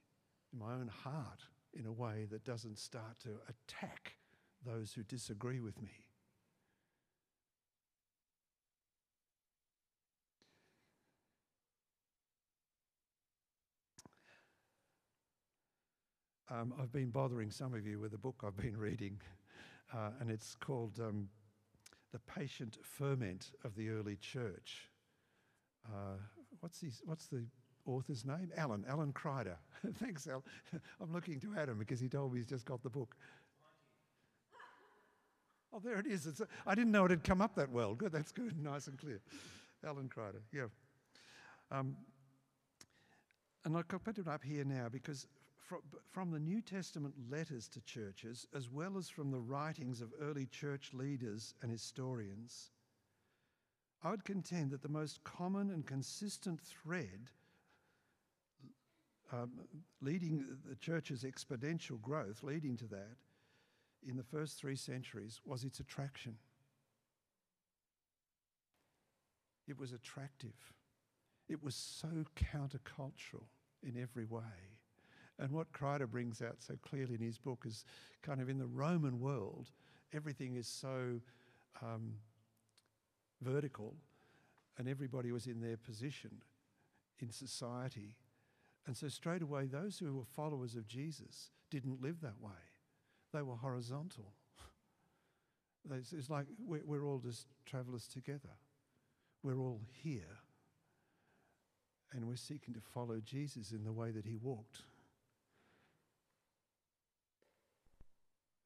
in 0.53 0.59
my 0.59 0.73
own 0.73 0.87
heart 0.87 1.41
in 1.73 1.85
a 1.85 1.91
way 1.91 2.25
that 2.31 2.43
doesn't 2.43 2.79
start 2.79 3.19
to 3.23 3.29
attack 3.49 4.15
those 4.65 4.93
who 4.93 5.03
disagree 5.03 5.59
with 5.59 5.81
me. 5.81 6.04
Um, 16.55 16.73
I've 16.81 16.91
been 16.91 17.09
bothering 17.09 17.51
some 17.51 17.73
of 17.73 17.85
you 17.85 17.99
with 17.99 18.13
a 18.13 18.17
book 18.17 18.43
I've 18.45 18.55
been 18.55 18.77
reading, 18.77 19.19
uh, 19.93 20.11
and 20.21 20.31
it's 20.31 20.55
called 20.55 20.99
um, 21.01 21.27
the 22.13 22.19
patient 22.19 22.77
ferment 22.81 23.51
of 23.65 23.75
the 23.75 23.89
early 23.89 24.15
church. 24.15 24.89
Uh, 25.85 26.17
what's, 26.61 26.79
his, 26.79 27.01
what's 27.03 27.27
the 27.27 27.45
author's 27.85 28.23
name? 28.23 28.51
Alan, 28.55 28.85
Alan 28.87 29.11
Kreider. 29.11 29.57
Thanks, 29.95 30.27
Alan. 30.27 30.43
I'm 31.01 31.11
looking 31.11 31.41
to 31.41 31.55
Adam 31.57 31.77
because 31.77 31.99
he 31.99 32.07
told 32.07 32.31
me 32.31 32.39
he's 32.39 32.47
just 32.47 32.65
got 32.65 32.81
the 32.83 32.89
book. 32.89 33.17
Oh, 35.73 35.81
there 35.83 35.99
it 35.99 36.07
is. 36.07 36.41
I 36.65 36.73
didn't 36.73 36.91
know 36.91 37.03
it 37.03 37.11
had 37.11 37.23
come 37.25 37.41
up 37.41 37.55
that 37.55 37.69
well. 37.69 37.95
Good, 37.95 38.13
that's 38.13 38.31
good, 38.31 38.57
nice 38.57 38.87
and 38.87 38.97
clear. 38.97 39.19
Alan 39.85 40.07
Kreider, 40.07 40.41
yeah. 40.53 40.67
Um, 41.69 41.97
and 43.65 43.75
I'll 43.75 43.83
put 43.83 44.19
it 44.19 44.27
up 44.27 44.41
here 44.41 44.63
now 44.63 44.87
because 44.89 45.27
from, 46.11 46.31
the 46.31 46.39
New 46.39 46.61
Testament 46.61 47.13
letters 47.29 47.67
to 47.69 47.81
churches, 47.81 48.47
as 48.55 48.69
well 48.69 48.97
as 48.97 49.09
from 49.09 49.31
the 49.31 49.39
writings 49.39 50.01
of 50.01 50.13
early 50.21 50.45
church 50.45 50.91
leaders 50.93 51.53
and 51.61 51.71
historians, 51.71 52.71
I 54.03 54.11
would 54.11 54.23
contend 54.23 54.71
that 54.71 54.83
the 54.83 54.89
most 54.89 55.23
common 55.23 55.71
and 55.71 55.85
consistent 55.85 56.61
thread 56.61 57.31
um, 59.33 59.51
leading 60.01 60.45
the 60.69 60.75
church's 60.75 61.23
exponential 61.23 61.99
growth, 61.99 62.43
leading 62.43 62.77
to 62.77 62.85
that 62.87 63.17
in 64.07 64.15
the 64.15 64.23
first 64.23 64.59
three 64.59 64.75
centuries, 64.75 65.41
was 65.45 65.63
its 65.63 65.79
attraction. 65.79 66.35
It 69.67 69.79
was 69.79 69.93
attractive. 69.93 70.53
It 71.49 71.63
was 71.63 71.73
so 71.75 72.25
countercultural 72.35 73.45
in 73.81 73.99
every 73.99 74.25
way. 74.25 74.74
And 75.39 75.51
what 75.51 75.71
Kreider 75.73 76.09
brings 76.09 76.41
out 76.41 76.57
so 76.59 76.75
clearly 76.81 77.15
in 77.15 77.21
his 77.21 77.37
book 77.37 77.63
is 77.65 77.83
kind 78.21 78.41
of 78.41 78.49
in 78.49 78.57
the 78.57 78.67
Roman 78.67 79.19
world, 79.19 79.69
everything 80.13 80.55
is 80.55 80.67
so 80.67 81.19
um, 81.81 82.13
vertical 83.41 83.95
and 84.77 84.87
everybody 84.87 85.31
was 85.31 85.47
in 85.47 85.61
their 85.61 85.77
position 85.77 86.41
in 87.19 87.31
society. 87.31 88.15
And 88.85 88.95
so, 88.95 89.07
straight 89.07 89.41
away, 89.41 89.65
those 89.65 89.97
who 89.97 90.13
were 90.13 90.25
followers 90.25 90.75
of 90.75 90.87
Jesus 90.87 91.49
didn't 91.71 92.01
live 92.01 92.21
that 92.21 92.39
way, 92.41 92.51
they 93.33 93.41
were 93.41 93.55
horizontal. 93.55 94.33
It's 95.91 96.31
like 96.31 96.47
we're, 96.65 97.05
all 97.05 97.19
just 97.19 97.45
travelers 97.63 98.07
together. 98.07 98.49
We're 99.43 99.59
all 99.59 99.81
here. 100.01 100.39
And 102.11 102.27
we're 102.27 102.37
seeking 102.37 102.73
to 102.73 102.79
follow 102.79 103.21
Jesus 103.23 103.71
in 103.71 103.83
the 103.83 103.93
way 103.93 104.09
that 104.09 104.25
he 104.25 104.35
walked. 104.35 104.81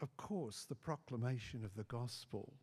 Of 0.01 0.15
course, 0.17 0.65
the 0.67 0.75
proclamation 0.75 1.65
of 1.65 1.75
the 1.75 1.83
gospel 1.83 2.53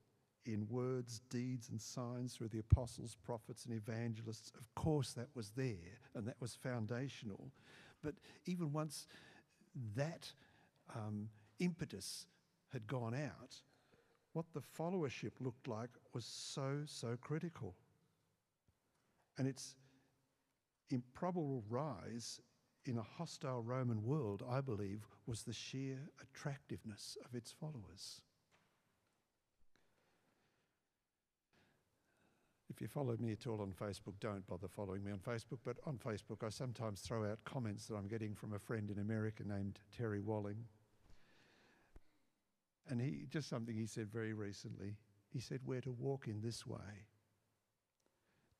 in 0.46 0.66
words, 0.68 1.20
deeds, 1.28 1.68
and 1.70 1.80
signs 1.80 2.34
through 2.34 2.48
the 2.48 2.60
apostles, 2.60 3.16
prophets, 3.24 3.66
and 3.66 3.74
evangelists, 3.74 4.52
of 4.58 4.74
course, 4.74 5.12
that 5.12 5.28
was 5.34 5.50
there 5.56 5.98
and 6.14 6.26
that 6.26 6.40
was 6.40 6.54
foundational. 6.54 7.50
But 8.02 8.14
even 8.46 8.72
once 8.72 9.06
that 9.96 10.32
um, 10.94 11.28
impetus 11.58 12.26
had 12.72 12.86
gone 12.86 13.14
out, 13.14 13.56
what 14.32 14.46
the 14.52 14.62
followership 14.78 15.32
looked 15.40 15.66
like 15.66 15.90
was 16.12 16.24
so, 16.24 16.82
so 16.86 17.16
critical. 17.20 17.74
And 19.38 19.48
its 19.48 19.74
improbable 20.90 21.64
rise 21.68 22.40
in 22.86 22.98
a 22.98 23.02
hostile 23.02 23.62
Roman 23.62 24.04
world, 24.04 24.42
I 24.48 24.60
believe, 24.60 25.06
was 25.26 25.42
the 25.42 25.52
sheer 25.52 25.98
attractiveness 26.20 27.16
of 27.24 27.34
its 27.34 27.52
followers. 27.52 28.20
If 32.68 32.82
you 32.82 32.88
follow 32.88 33.16
me 33.18 33.32
at 33.32 33.46
all 33.46 33.62
on 33.62 33.72
Facebook, 33.72 34.20
don't 34.20 34.46
bother 34.46 34.68
following 34.68 35.02
me 35.02 35.10
on 35.10 35.18
Facebook. 35.18 35.60
But 35.64 35.78
on 35.86 35.96
Facebook, 35.96 36.44
I 36.44 36.50
sometimes 36.50 37.00
throw 37.00 37.24
out 37.24 37.38
comments 37.44 37.86
that 37.86 37.94
I'm 37.94 38.06
getting 38.06 38.34
from 38.34 38.52
a 38.52 38.58
friend 38.58 38.90
in 38.90 38.98
America 38.98 39.44
named 39.46 39.78
Terry 39.96 40.20
Walling. 40.20 40.66
And 42.88 43.00
he 43.00 43.26
just 43.30 43.48
something 43.48 43.74
he 43.74 43.86
said 43.86 44.12
very 44.12 44.34
recently. 44.34 44.96
He 45.32 45.40
said, 45.40 45.60
We're 45.64 45.80
to 45.80 45.92
walk 45.92 46.28
in 46.28 46.42
this 46.42 46.66
way, 46.66 47.06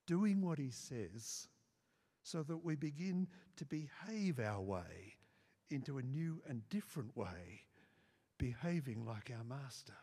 doing 0.06 0.40
what 0.40 0.58
he 0.58 0.70
says, 0.70 1.48
so 2.26 2.42
that 2.42 2.64
we 2.64 2.74
begin 2.74 3.28
to 3.56 3.64
behave 3.64 4.40
our 4.40 4.60
way 4.60 5.14
into 5.70 5.98
a 5.98 6.02
new 6.02 6.42
and 6.48 6.68
different 6.70 7.16
way, 7.16 7.62
behaving 8.36 9.06
like 9.06 9.30
our 9.30 9.44
master. 9.44 9.94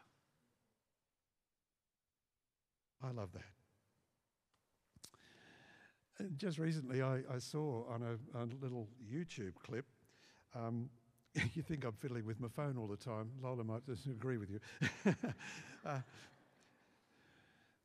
I 3.04 3.12
love 3.12 3.34
that. 3.34 3.44
Just 6.38 6.60
recently, 6.60 7.02
I, 7.02 7.24
I 7.30 7.40
saw 7.40 7.84
on 7.90 8.02
a, 8.02 8.14
a, 8.40 8.46
little 8.62 8.88
YouTube 9.14 9.56
clip 9.62 9.86
um, 10.56 10.90
you 11.56 11.62
think 11.62 11.84
I'm 11.84 11.92
fiddling 11.92 12.26
with 12.26 12.40
my 12.40 12.48
phone 12.48 12.78
all 12.78 12.88
the 12.88 12.96
time. 12.96 13.32
Lola 13.42 13.66
might 13.66 13.86
disagree 13.86 14.38
with 14.38 14.50
you. 14.50 14.60
uh, 15.86 16.00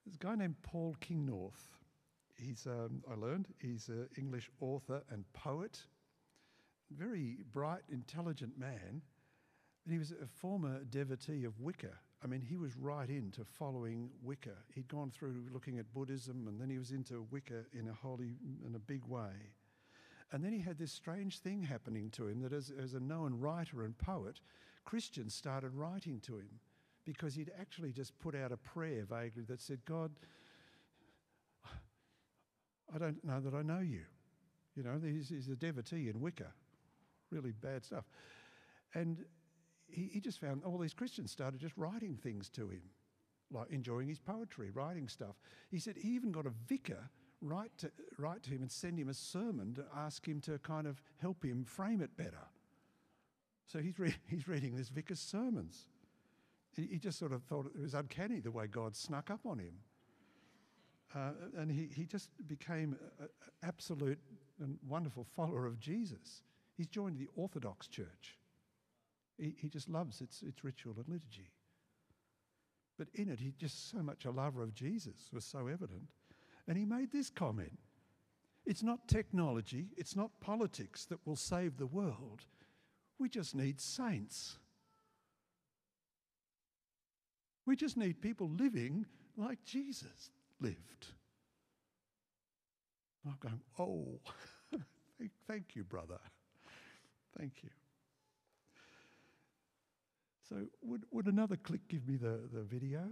there's 0.04 0.14
a 0.14 0.18
guy 0.18 0.36
named 0.36 0.56
Paul 0.62 0.94
Kingsnorth. 1.00 1.77
He's, 2.38 2.66
um, 2.66 3.02
I 3.10 3.14
learned, 3.14 3.48
he's 3.60 3.88
an 3.88 4.08
English 4.16 4.50
author 4.60 5.02
and 5.10 5.24
poet, 5.32 5.80
very 6.90 7.38
bright, 7.52 7.82
intelligent 7.90 8.58
man. 8.58 9.02
And 9.84 9.92
he 9.92 9.98
was 9.98 10.12
a 10.12 10.26
former 10.26 10.84
devotee 10.84 11.44
of 11.44 11.60
Wicca. 11.60 11.92
I 12.22 12.26
mean, 12.26 12.40
he 12.40 12.56
was 12.56 12.76
right 12.76 13.08
into 13.08 13.44
following 13.44 14.10
Wicca. 14.22 14.54
He'd 14.74 14.88
gone 14.88 15.10
through 15.10 15.46
looking 15.52 15.78
at 15.78 15.92
Buddhism, 15.92 16.46
and 16.48 16.60
then 16.60 16.68
he 16.68 16.78
was 16.78 16.90
into 16.90 17.26
Wicca 17.30 17.64
in 17.72 17.88
a 17.88 17.92
holy, 17.92 18.36
in 18.66 18.74
a 18.74 18.78
big 18.78 19.04
way. 19.04 19.32
And 20.32 20.44
then 20.44 20.52
he 20.52 20.60
had 20.60 20.78
this 20.78 20.92
strange 20.92 21.38
thing 21.38 21.62
happening 21.62 22.10
to 22.10 22.28
him 22.28 22.42
that 22.42 22.52
as, 22.52 22.72
as 22.82 22.94
a 22.94 23.00
known 23.00 23.38
writer 23.38 23.84
and 23.84 23.96
poet, 23.96 24.40
Christians 24.84 25.34
started 25.34 25.74
writing 25.74 26.20
to 26.20 26.38
him 26.38 26.60
because 27.04 27.34
he'd 27.34 27.52
actually 27.58 27.92
just 27.92 28.18
put 28.18 28.34
out 28.34 28.52
a 28.52 28.56
prayer 28.58 29.04
vaguely 29.08 29.44
that 29.44 29.60
said, 29.60 29.78
God, 29.86 30.10
I 32.94 32.98
don't 32.98 33.22
know 33.24 33.40
that 33.40 33.54
I 33.54 33.62
know 33.62 33.80
you. 33.80 34.02
You 34.76 34.82
know, 34.82 35.00
he's, 35.02 35.28
he's 35.28 35.48
a 35.48 35.56
devotee 35.56 36.08
in 36.08 36.20
Wicca. 36.20 36.52
Really 37.30 37.52
bad 37.52 37.84
stuff. 37.84 38.04
And 38.94 39.24
he, 39.88 40.08
he 40.12 40.20
just 40.20 40.40
found 40.40 40.62
all 40.64 40.78
these 40.78 40.94
Christians 40.94 41.30
started 41.30 41.60
just 41.60 41.76
writing 41.76 42.16
things 42.16 42.48
to 42.50 42.68
him, 42.68 42.82
like 43.50 43.70
enjoying 43.70 44.08
his 44.08 44.18
poetry, 44.18 44.70
writing 44.70 45.08
stuff. 45.08 45.36
He 45.70 45.78
said 45.78 45.96
he 45.96 46.14
even 46.14 46.32
got 46.32 46.46
a 46.46 46.52
vicar 46.66 47.10
write 47.40 47.76
to, 47.78 47.90
write 48.18 48.42
to 48.44 48.50
him 48.50 48.62
and 48.62 48.70
send 48.70 48.98
him 48.98 49.08
a 49.08 49.14
sermon 49.14 49.74
to 49.74 49.84
ask 49.96 50.26
him 50.26 50.40
to 50.40 50.58
kind 50.58 50.86
of 50.86 51.00
help 51.20 51.44
him 51.44 51.64
frame 51.64 52.00
it 52.00 52.16
better. 52.16 52.46
So 53.66 53.78
he's, 53.80 53.98
re- 53.98 54.14
he's 54.26 54.48
reading 54.48 54.76
this 54.76 54.88
vicar's 54.88 55.20
sermons. 55.20 55.88
He, 56.74 56.86
he 56.92 56.98
just 56.98 57.18
sort 57.18 57.32
of 57.32 57.42
thought 57.44 57.66
it 57.66 57.80
was 57.80 57.94
uncanny 57.94 58.40
the 58.40 58.50
way 58.50 58.66
God 58.66 58.96
snuck 58.96 59.30
up 59.30 59.40
on 59.44 59.58
him. 59.58 59.74
Uh, 61.14 61.30
and 61.56 61.70
he, 61.70 61.88
he 61.94 62.04
just 62.04 62.30
became 62.46 62.96
an 63.20 63.28
absolute 63.62 64.18
and 64.60 64.78
wonderful 64.86 65.24
follower 65.24 65.66
of 65.66 65.80
Jesus. 65.80 66.42
He's 66.76 66.86
joined 66.86 67.18
the 67.18 67.28
Orthodox 67.34 67.88
Church. 67.88 68.36
He, 69.38 69.54
he 69.56 69.68
just 69.68 69.88
loves 69.88 70.20
its, 70.20 70.42
its 70.42 70.62
ritual 70.62 70.94
and 70.96 71.08
liturgy. 71.08 71.50
But 72.98 73.08
in 73.14 73.28
it, 73.28 73.38
he 73.40 73.54
just 73.58 73.90
so 73.90 73.98
much 73.98 74.24
a 74.24 74.30
lover 74.30 74.62
of 74.62 74.74
Jesus 74.74 75.30
was 75.32 75.44
so 75.44 75.68
evident. 75.68 76.08
And 76.66 76.76
he 76.76 76.84
made 76.84 77.12
this 77.12 77.30
comment 77.30 77.78
It's 78.66 78.82
not 78.82 79.08
technology, 79.08 79.86
it's 79.96 80.16
not 80.16 80.40
politics 80.40 81.06
that 81.06 81.26
will 81.26 81.36
save 81.36 81.78
the 81.78 81.86
world. 81.86 82.44
We 83.18 83.28
just 83.28 83.54
need 83.54 83.80
saints. 83.80 84.58
We 87.66 87.76
just 87.76 87.96
need 87.96 88.20
people 88.20 88.48
living 88.48 89.06
like 89.36 89.64
Jesus 89.64 90.30
lived. 90.60 91.06
I'm 93.26 93.36
going, 93.40 93.60
oh, 93.78 94.20
thank 95.46 95.74
you, 95.74 95.84
brother. 95.84 96.18
Thank 97.38 97.62
you. 97.62 97.70
So, 100.48 100.56
would, 100.82 101.04
would 101.10 101.26
another 101.26 101.56
click 101.56 101.86
give 101.88 102.08
me 102.08 102.16
the, 102.16 102.40
the 102.52 102.62
video? 102.62 103.02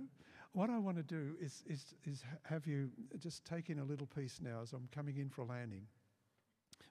what 0.57 0.71
I 0.71 0.79
want 0.79 0.97
to 0.97 1.03
do 1.03 1.37
is, 1.39 1.63
is, 1.69 1.95
is 2.07 2.25
have 2.45 2.67
you 2.67 2.89
just 3.19 3.45
take 3.45 3.69
in 3.69 3.79
a 3.79 3.85
little 3.85 4.07
piece 4.07 4.41
now 4.43 4.63
as 4.63 4.73
I'm 4.73 4.89
coming 4.91 5.19
in 5.19 5.29
for 5.29 5.43
a 5.43 5.45
landing. 5.45 5.83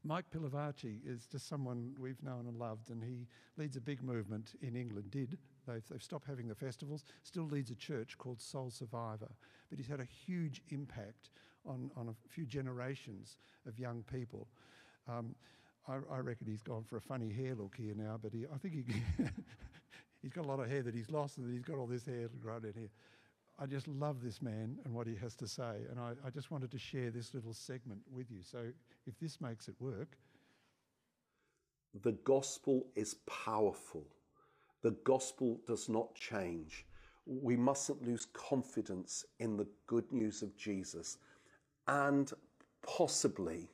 Mike 0.04 0.26
Pilavachi 0.30 1.00
is 1.04 1.26
just 1.26 1.48
someone 1.48 1.96
we've 2.00 2.22
known 2.22 2.46
and 2.48 2.60
loved, 2.60 2.92
and 2.92 3.04
he 3.04 3.26
leads 3.58 3.76
a 3.76 3.82
big 3.82 4.04
movement 4.04 4.54
in 4.62 4.76
England. 4.76 5.10
Did 5.10 5.40
they've, 5.66 5.84
they've 5.90 6.04
stopped 6.04 6.28
having 6.28 6.48
the 6.48 6.56
festivals? 6.56 7.04
Still 7.24 7.46
leads 7.46 7.72
a 7.72 7.76
church 7.76 8.18
called 8.18 8.42
Soul 8.42 8.70
Survivor, 8.70 9.32
but 9.70 9.78
he's 9.78 9.88
had 9.88 10.00
a 10.00 10.08
huge 10.26 10.62
impact 10.70 11.30
on, 11.66 11.92
on 11.96 12.10
a 12.10 12.30
few 12.30 12.46
generations 12.46 13.38
of 13.68 13.80
young 13.80 14.04
people. 14.12 14.48
Um, 15.08 15.36
I, 15.88 15.96
I, 16.12 16.20
reckon 16.20 16.48
he's 16.48 16.62
gone 16.62 16.84
for 16.84 16.98
a 16.98 17.02
funny 17.02 17.32
hair 17.32 17.56
look 17.56 17.76
here 17.78 17.94
now, 17.96 18.20
but 18.22 18.34
he, 18.34 18.46
I 18.54 18.58
think 18.58 18.74
he 18.74 18.84
he's 20.22 20.34
got 20.34 20.46
a 20.46 20.48
lot 20.48 20.60
of 20.60 20.70
hair 20.70 20.82
that 20.84 20.96
he's 20.96 21.12
lost, 21.12 21.38
and 21.38 21.52
he's 21.52 21.64
got 21.64 21.78
all 21.78 21.88
this 21.88 22.06
hair 22.06 22.28
grown 22.42 22.66
in 22.66 22.74
here. 22.74 22.90
I 23.58 23.66
just 23.66 23.88
love 23.88 24.22
this 24.22 24.42
man 24.42 24.78
and 24.84 24.94
what 24.94 25.08
he 25.08 25.16
has 25.16 25.36
to 25.36 25.48
say. 25.48 25.86
And 25.90 26.00
I, 26.00 26.12
I 26.26 26.30
just 26.30 26.52
wanted 26.52 26.72
to 26.72 26.80
share 26.80 27.10
this 27.10 27.34
little 27.34 27.54
segment 27.54 28.02
with 28.12 28.30
you. 28.30 28.40
So 28.44 28.66
if 29.08 29.18
this 29.20 29.40
makes 29.40 29.68
it 29.68 29.76
work. 29.80 30.18
The 32.02 32.12
gospel 32.12 32.88
is 32.96 33.16
powerful. 33.26 34.04
The 34.86 34.92
gospel 35.04 35.60
does 35.66 35.90
not 35.90 36.14
change. 36.14 36.86
We 37.26 37.56
mustn't 37.56 38.04
lose 38.04 38.28
confidence 38.34 39.26
in 39.40 39.58
the 39.58 39.66
good 39.88 40.12
news 40.12 40.44
of 40.44 40.56
Jesus. 40.56 41.18
And 41.88 42.32
possibly 42.86 43.72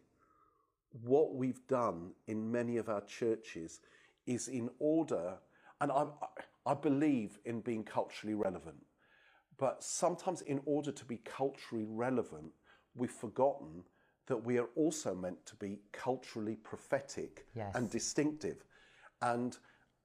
what 1.04 1.36
we've 1.36 1.67
done 1.67 2.12
in 2.30 2.50
many 2.50 2.78
of 2.78 2.88
our 2.88 3.02
churches 3.02 3.82
is 4.26 4.47
in 4.47 4.69
order, 4.80 5.38
and 5.82 5.91
I, 5.91 6.06
I 6.65 6.76
believe 6.76 7.39
in 7.43 7.60
being 7.60 7.84
culturally 7.84 8.36
relevant. 8.36 8.82
But 9.58 9.84
sometimes, 9.84 10.39
in 10.43 10.62
order 10.65 10.93
to 10.93 11.04
be 11.04 11.17
culturally 11.26 11.88
relevant, 11.89 12.54
we've 12.95 13.12
forgotten 13.12 13.84
that 14.28 14.45
we 14.45 14.58
are 14.60 14.69
also 14.78 15.13
meant 15.13 15.45
to 15.47 15.58
be 15.58 15.80
culturally 15.91 16.56
prophetic 16.56 17.47
yes. 17.54 17.76
and 17.76 17.89
distinctive. 17.89 18.63
And, 19.21 19.58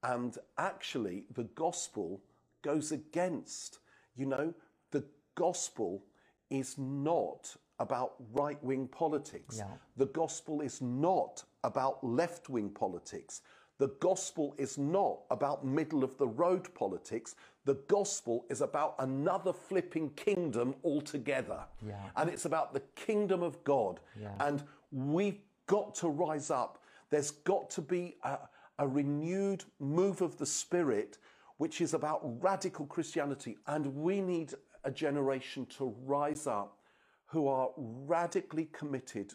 and 0.02 0.36
actually, 0.58 1.24
the 1.34 1.44
gospel 1.44 2.22
goes 2.62 2.92
against, 2.92 3.78
you 4.14 4.26
know, 4.26 4.54
the 4.90 5.04
gospel 5.34 6.04
is 6.50 6.76
not 6.78 7.56
about 7.78 8.14
right 8.32 8.62
wing 8.62 8.88
politics. 8.88 9.56
Yeah. 9.58 9.66
The 9.96 10.06
gospel 10.06 10.60
is 10.60 10.80
not 10.80 11.44
about 11.64 12.02
left 12.02 12.48
wing 12.48 12.70
politics. 12.70 13.42
The 13.78 13.88
gospel 14.00 14.54
is 14.56 14.78
not 14.78 15.20
about 15.30 15.66
middle 15.66 16.02
of 16.02 16.16
the 16.16 16.26
road 16.26 16.72
politics. 16.74 17.34
The 17.66 17.74
gospel 17.88 18.46
is 18.48 18.62
about 18.62 18.94
another 18.98 19.52
flipping 19.52 20.10
kingdom 20.10 20.74
altogether. 20.82 21.60
Yeah. 21.86 22.00
And 22.16 22.30
it's 22.30 22.46
about 22.46 22.72
the 22.72 22.82
kingdom 22.94 23.42
of 23.42 23.62
God. 23.64 24.00
Yeah. 24.18 24.32
And 24.40 24.62
we've 24.90 25.40
got 25.66 25.94
to 25.96 26.08
rise 26.08 26.50
up. 26.50 26.82
There's 27.10 27.30
got 27.30 27.68
to 27.70 27.82
be 27.82 28.16
a, 28.22 28.38
a 28.78 28.86
renewed 28.86 29.64
move 29.80 30.20
of 30.20 30.36
the 30.38 30.46
Spirit, 30.46 31.18
which 31.58 31.80
is 31.80 31.94
about 31.94 32.20
radical 32.42 32.86
Christianity. 32.86 33.56
And 33.66 33.86
we 33.94 34.20
need 34.20 34.52
a 34.84 34.90
generation 34.90 35.66
to 35.78 35.94
rise 36.04 36.46
up 36.46 36.78
who 37.26 37.48
are 37.48 37.70
radically 37.76 38.66
committed 38.66 39.32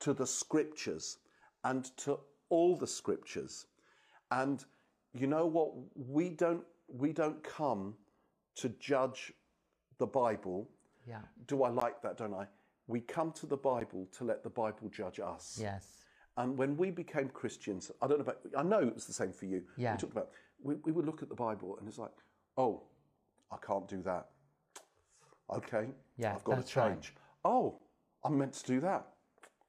to 0.00 0.12
the 0.12 0.26
scriptures 0.26 1.18
and 1.62 1.84
to 1.98 2.18
all 2.48 2.76
the 2.76 2.86
scriptures. 2.86 3.66
And 4.30 4.64
you 5.12 5.26
know 5.26 5.46
what? 5.46 5.72
We 5.94 6.30
don't, 6.30 6.64
we 6.88 7.12
don't 7.12 7.42
come 7.42 7.94
to 8.56 8.68
judge 8.80 9.32
the 9.98 10.06
Bible. 10.06 10.68
Yeah. 11.06 11.20
Do 11.46 11.62
I 11.62 11.70
like 11.70 12.02
that, 12.02 12.16
don't 12.16 12.34
I? 12.34 12.46
We 12.86 13.00
come 13.00 13.32
to 13.32 13.46
the 13.46 13.56
Bible 13.56 14.08
to 14.18 14.24
let 14.24 14.42
the 14.42 14.50
Bible 14.50 14.90
judge 14.90 15.20
us. 15.20 15.58
Yes. 15.60 15.86
And 16.36 16.56
when 16.58 16.76
we 16.76 16.90
became 16.90 17.28
Christians, 17.28 17.90
I 18.02 18.06
don't 18.06 18.18
know 18.18 18.22
about, 18.24 18.38
I 18.56 18.62
know 18.62 18.80
it 18.80 18.94
was 18.94 19.06
the 19.06 19.12
same 19.12 19.32
for 19.32 19.46
you. 19.46 19.62
Yeah. 19.76 19.92
We 19.92 19.98
talked 19.98 20.12
about, 20.12 20.30
we, 20.62 20.74
we 20.84 20.92
would 20.92 21.06
look 21.06 21.22
at 21.22 21.28
the 21.28 21.34
Bible 21.34 21.76
and 21.78 21.88
it's 21.88 21.98
like, 21.98 22.10
oh, 22.56 22.82
I 23.52 23.56
can't 23.64 23.86
do 23.88 24.02
that. 24.02 24.28
Okay. 25.54 25.88
Yeah, 26.16 26.34
I've 26.34 26.44
got 26.44 26.52
to 26.54 26.60
that's 26.60 26.76
right. 26.76 26.92
change. 26.94 27.14
Oh, 27.44 27.78
I'm 28.24 28.36
meant 28.38 28.54
to 28.54 28.64
do 28.66 28.80
that. 28.80 29.06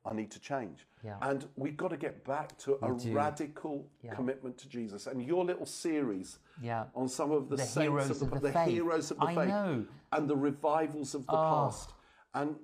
I 0.07 0.13
need 0.13 0.29
to 0.31 0.39
change. 0.39 0.85
Yeah. 1.03 1.15
And 1.21 1.47
we've 1.55 1.75
got 1.75 1.89
to 1.89 1.97
get 1.97 2.23
back 2.25 2.57
to 2.59 2.77
a 2.83 2.93
do. 2.97 3.11
radical 3.13 3.87
Yeah. 4.03 4.13
commitment 4.13 4.57
to 4.59 4.69
Jesus. 4.69 5.07
And 5.07 5.21
your 5.23 5.43
little 5.43 5.65
series 5.65 6.39
Yeah. 6.61 6.85
on 6.95 7.09
some 7.09 7.31
of 7.31 7.49
the, 7.49 7.55
The 7.57 7.63
saints 7.63 7.81
heroes 7.81 8.09
of 8.11 8.19
the, 8.19 8.25
of 8.35 8.41
the 8.41 8.47
the 8.47 8.53
faith. 8.53 8.69
heroes 8.69 9.11
of 9.11 9.17
the 9.19 9.25
I 9.25 9.35
faith 9.35 9.47
know. 9.49 9.85
and 10.13 10.29
the 10.29 10.35
revivals 10.37 11.15
of 11.15 11.25
the 11.25 11.33
Oh. 11.33 11.35
past. 11.35 11.93
And 12.35 12.55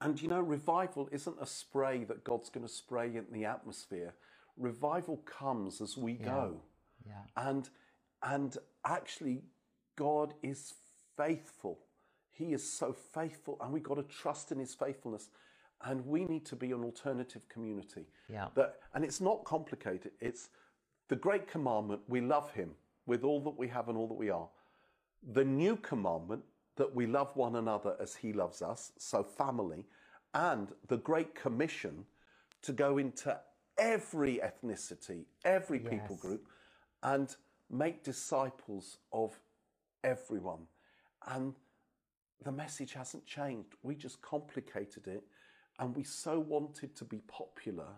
and 0.00 0.20
you 0.20 0.28
know, 0.28 0.40
revival 0.40 1.08
isn't 1.10 1.36
a 1.40 1.46
spray 1.46 2.04
that 2.04 2.24
God's 2.24 2.50
going 2.50 2.66
to 2.66 2.72
spray 2.72 3.06
in 3.16 3.26
the 3.32 3.44
atmosphere. 3.44 4.14
Revival 4.56 5.18
comes 5.18 5.80
as 5.80 5.96
we 5.96 6.14
go. 6.14 6.60
Yeah. 7.06 7.48
And 7.48 7.68
and 8.22 8.56
actually 8.84 9.42
God 9.96 10.34
is 10.42 10.74
faithful. 11.16 11.78
He 12.30 12.52
is 12.52 12.70
so 12.70 12.92
faithful 12.92 13.58
and 13.60 13.72
we've 13.72 13.82
got 13.82 13.94
to 13.94 14.02
trust 14.02 14.52
in 14.52 14.58
his 14.58 14.74
faithfulness. 14.74 15.30
And 15.84 16.06
we 16.06 16.24
need 16.24 16.46
to 16.46 16.56
be 16.56 16.72
an 16.72 16.82
alternative 16.82 17.48
community. 17.48 18.06
Yeah. 18.28 18.48
That 18.54 18.76
and 18.94 19.04
it's 19.04 19.20
not 19.20 19.44
complicated. 19.44 20.12
It's 20.20 20.48
the 21.08 21.16
great 21.16 21.46
commandment, 21.46 22.02
we 22.08 22.20
love 22.20 22.50
him 22.52 22.70
with 23.06 23.22
all 23.24 23.40
that 23.42 23.56
we 23.56 23.68
have 23.68 23.88
and 23.88 23.96
all 23.96 24.08
that 24.08 24.14
we 24.14 24.30
are. 24.30 24.48
The 25.32 25.44
new 25.44 25.76
commandment 25.76 26.42
that 26.76 26.94
we 26.94 27.06
love 27.06 27.34
one 27.36 27.56
another 27.56 27.96
as 28.00 28.14
he 28.16 28.32
loves 28.32 28.62
us, 28.62 28.92
so 28.98 29.22
family, 29.22 29.84
and 30.34 30.68
the 30.88 30.98
great 30.98 31.34
commission 31.34 32.04
to 32.62 32.72
go 32.72 32.98
into 32.98 33.38
every 33.78 34.38
ethnicity, 34.38 35.24
every 35.44 35.78
people 35.78 36.16
group, 36.16 36.46
and 37.02 37.36
make 37.70 38.02
disciples 38.02 38.98
of 39.12 39.38
everyone. 40.04 40.66
And 41.26 41.54
the 42.44 42.52
message 42.52 42.92
hasn't 42.92 43.26
changed. 43.26 43.74
We 43.82 43.94
just 43.94 44.20
complicated 44.22 45.06
it 45.06 45.24
and 45.78 45.94
we 45.94 46.04
so 46.04 46.38
wanted 46.38 46.94
to 46.96 47.04
be 47.04 47.18
popular. 47.26 47.88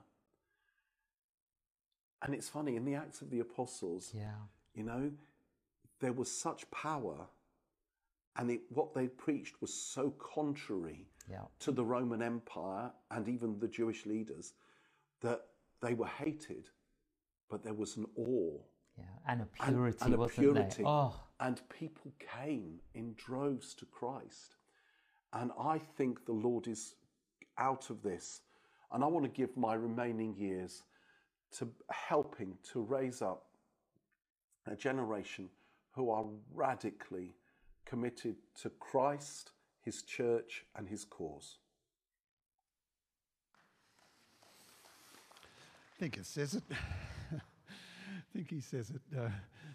And 2.22 2.34
it's 2.34 2.48
funny, 2.48 2.76
in 2.76 2.84
the 2.84 2.94
Acts 2.94 3.22
of 3.22 3.30
the 3.30 3.40
Apostles, 3.40 4.12
Yeah. 4.14 4.34
you 4.74 4.82
know, 4.82 5.12
there 6.00 6.12
was 6.12 6.30
such 6.30 6.68
power, 6.70 7.28
and 8.38 8.50
it, 8.50 8.60
what 8.70 8.94
they 8.94 9.08
preached 9.08 9.60
was 9.60 9.74
so 9.74 10.10
contrary 10.34 11.06
Yeah. 11.28 11.44
to 11.60 11.72
the 11.72 11.84
Roman 11.84 12.22
Empire 12.22 12.90
and 13.10 13.28
even 13.28 13.58
the 13.58 13.68
Jewish 13.68 14.06
leaders 14.06 14.54
that 15.20 15.40
they 15.82 15.94
were 15.94 16.06
hated, 16.06 16.70
but 17.50 17.62
there 17.62 17.74
was 17.74 17.96
an 17.96 18.06
awe 18.16 18.60
Yeah. 18.96 19.04
And 19.26 19.42
a 19.42 19.46
purity, 19.46 19.98
and 20.04 20.14
a 20.14 20.16
wasn't 20.16 20.38
purity. 20.38 20.82
Oh. 20.86 21.14
And 21.40 21.60
people 21.68 22.12
came 22.18 22.80
in 22.94 23.14
droves 23.14 23.74
to 23.74 23.86
Christ. 23.86 24.56
And 25.32 25.52
I 25.58 25.78
think 25.78 26.24
the 26.24 26.32
Lord 26.32 26.66
is 26.66 26.94
out 27.58 27.90
of 27.90 28.02
this. 28.02 28.42
And 28.90 29.04
I 29.04 29.06
want 29.06 29.24
to 29.24 29.30
give 29.30 29.56
my 29.56 29.74
remaining 29.74 30.34
years 30.36 30.82
to 31.58 31.70
helping 31.90 32.58
to 32.72 32.80
raise 32.82 33.22
up 33.22 33.46
a 34.66 34.74
generation 34.74 35.48
who 35.92 36.10
are 36.10 36.24
radically 36.52 37.34
committed 37.88 38.36
to 38.62 38.70
Christ, 38.70 39.52
his 39.80 40.02
church, 40.02 40.64
and 40.76 40.88
his 40.88 41.04
cause. 41.04 41.56
I 45.96 46.00
think 46.00 46.16
it 46.18 46.26
says 46.26 46.54
it. 46.54 46.62
I 47.32 48.36
think 48.36 48.50
he 48.50 48.60
says 48.60 48.90
it. 48.90 49.00
Uh, 49.18 49.30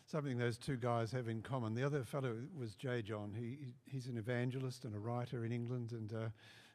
something 0.06 0.38
those 0.38 0.58
two 0.58 0.78
guys 0.78 1.12
have 1.12 1.28
in 1.28 1.42
common. 1.42 1.74
The 1.74 1.84
other 1.84 2.04
fellow 2.04 2.36
was 2.58 2.76
J. 2.76 3.02
John. 3.02 3.34
He, 3.36 3.58
he- 3.66 3.74
he's 3.86 4.08
an 4.08 4.18
evangelist 4.18 4.86
and 4.86 4.96
a 4.96 5.00
writer 5.00 5.44
in 5.44 5.52
England, 5.52 5.92
and 5.92 6.14
uh, 6.14 6.18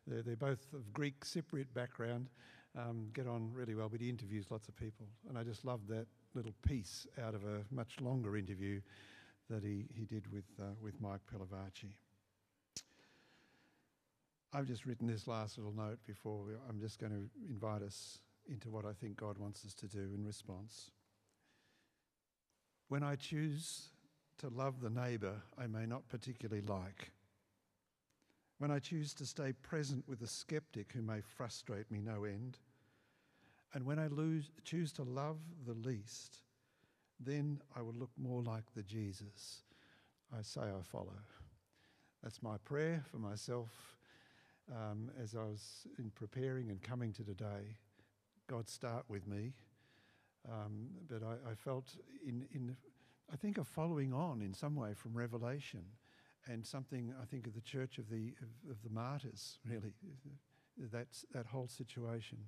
they're, 0.06 0.22
they're 0.22 0.36
both 0.36 0.66
of 0.74 0.92
Greek 0.92 1.24
Cypriot 1.24 1.72
background. 1.72 2.28
Um, 2.76 3.08
get 3.14 3.26
on 3.26 3.50
really 3.54 3.74
well, 3.74 3.88
but 3.88 4.00
he 4.00 4.08
interviews 4.10 4.46
lots 4.50 4.68
of 4.68 4.76
people, 4.76 5.06
and 5.28 5.38
I 5.38 5.42
just 5.42 5.64
loved 5.64 5.88
that 5.88 6.06
little 6.34 6.54
piece 6.66 7.06
out 7.24 7.34
of 7.34 7.42
a 7.44 7.62
much 7.70 8.00
longer 8.00 8.36
interview 8.36 8.80
that 9.48 9.62
he, 9.62 9.86
he 9.94 10.04
did 10.04 10.30
with 10.32 10.44
uh, 10.60 10.74
with 10.80 11.00
Mike 11.00 11.20
Pilavachi. 11.32 11.92
I've 14.52 14.66
just 14.66 14.86
written 14.86 15.06
this 15.06 15.26
last 15.26 15.58
little 15.58 15.74
note 15.74 15.98
before 16.06 16.46
I'm 16.68 16.80
just 16.80 16.98
going 16.98 17.12
to 17.12 17.28
invite 17.50 17.82
us 17.82 18.18
into 18.48 18.70
what 18.70 18.86
I 18.86 18.92
think 18.92 19.16
God 19.16 19.36
wants 19.36 19.64
us 19.66 19.74
to 19.74 19.86
do 19.86 20.10
in 20.14 20.24
response. 20.24 20.90
When 22.88 23.02
I 23.02 23.16
choose 23.16 23.88
to 24.38 24.48
love 24.48 24.80
the 24.80 24.88
neighbour 24.88 25.42
I 25.58 25.66
may 25.66 25.84
not 25.84 26.08
particularly 26.08 26.62
like, 26.62 27.12
when 28.58 28.70
I 28.70 28.78
choose 28.78 29.12
to 29.14 29.26
stay 29.26 29.52
present 29.52 30.04
with 30.08 30.22
a 30.22 30.26
skeptic 30.26 30.92
who 30.92 31.02
may 31.02 31.20
frustrate 31.20 31.90
me 31.90 32.00
no 32.00 32.24
end, 32.24 32.58
and 33.74 33.84
when 33.84 33.98
I 33.98 34.06
lose, 34.06 34.50
choose 34.64 34.92
to 34.92 35.02
love 35.02 35.36
the 35.66 35.74
least, 35.74 36.38
then 37.20 37.60
I 37.76 37.82
will 37.82 37.94
look 37.94 38.10
more 38.16 38.42
like 38.42 38.64
the 38.74 38.82
Jesus 38.82 39.62
I 40.36 40.42
say 40.42 40.60
I 40.60 40.82
follow. 40.82 41.16
That's 42.22 42.42
my 42.42 42.58
prayer 42.58 43.02
for 43.10 43.16
myself 43.18 43.96
um, 44.70 45.10
as 45.22 45.34
I 45.34 45.44
was 45.44 45.86
in 45.98 46.10
preparing 46.10 46.70
and 46.70 46.82
coming 46.82 47.12
to 47.14 47.24
today. 47.24 47.78
God, 48.46 48.68
start 48.68 49.04
with 49.08 49.26
me. 49.26 49.54
Um, 50.50 50.88
but 51.08 51.22
I, 51.22 51.50
I 51.50 51.54
felt 51.54 51.96
in, 52.26 52.46
in, 52.54 52.76
I 53.32 53.36
think, 53.36 53.58
a 53.58 53.64
following 53.64 54.12
on 54.12 54.42
in 54.42 54.52
some 54.52 54.76
way 54.76 54.92
from 54.94 55.16
Revelation 55.16 55.84
and 56.46 56.66
something 56.66 57.12
I 57.20 57.24
think 57.24 57.46
of 57.46 57.54
the 57.54 57.60
church 57.60 57.98
of 57.98 58.08
the, 58.10 58.34
of, 58.42 58.70
of 58.70 58.82
the 58.82 58.90
martyrs, 58.90 59.58
really, 59.68 59.92
that's, 60.92 61.24
that 61.32 61.46
whole 61.46 61.68
situation. 61.68 62.38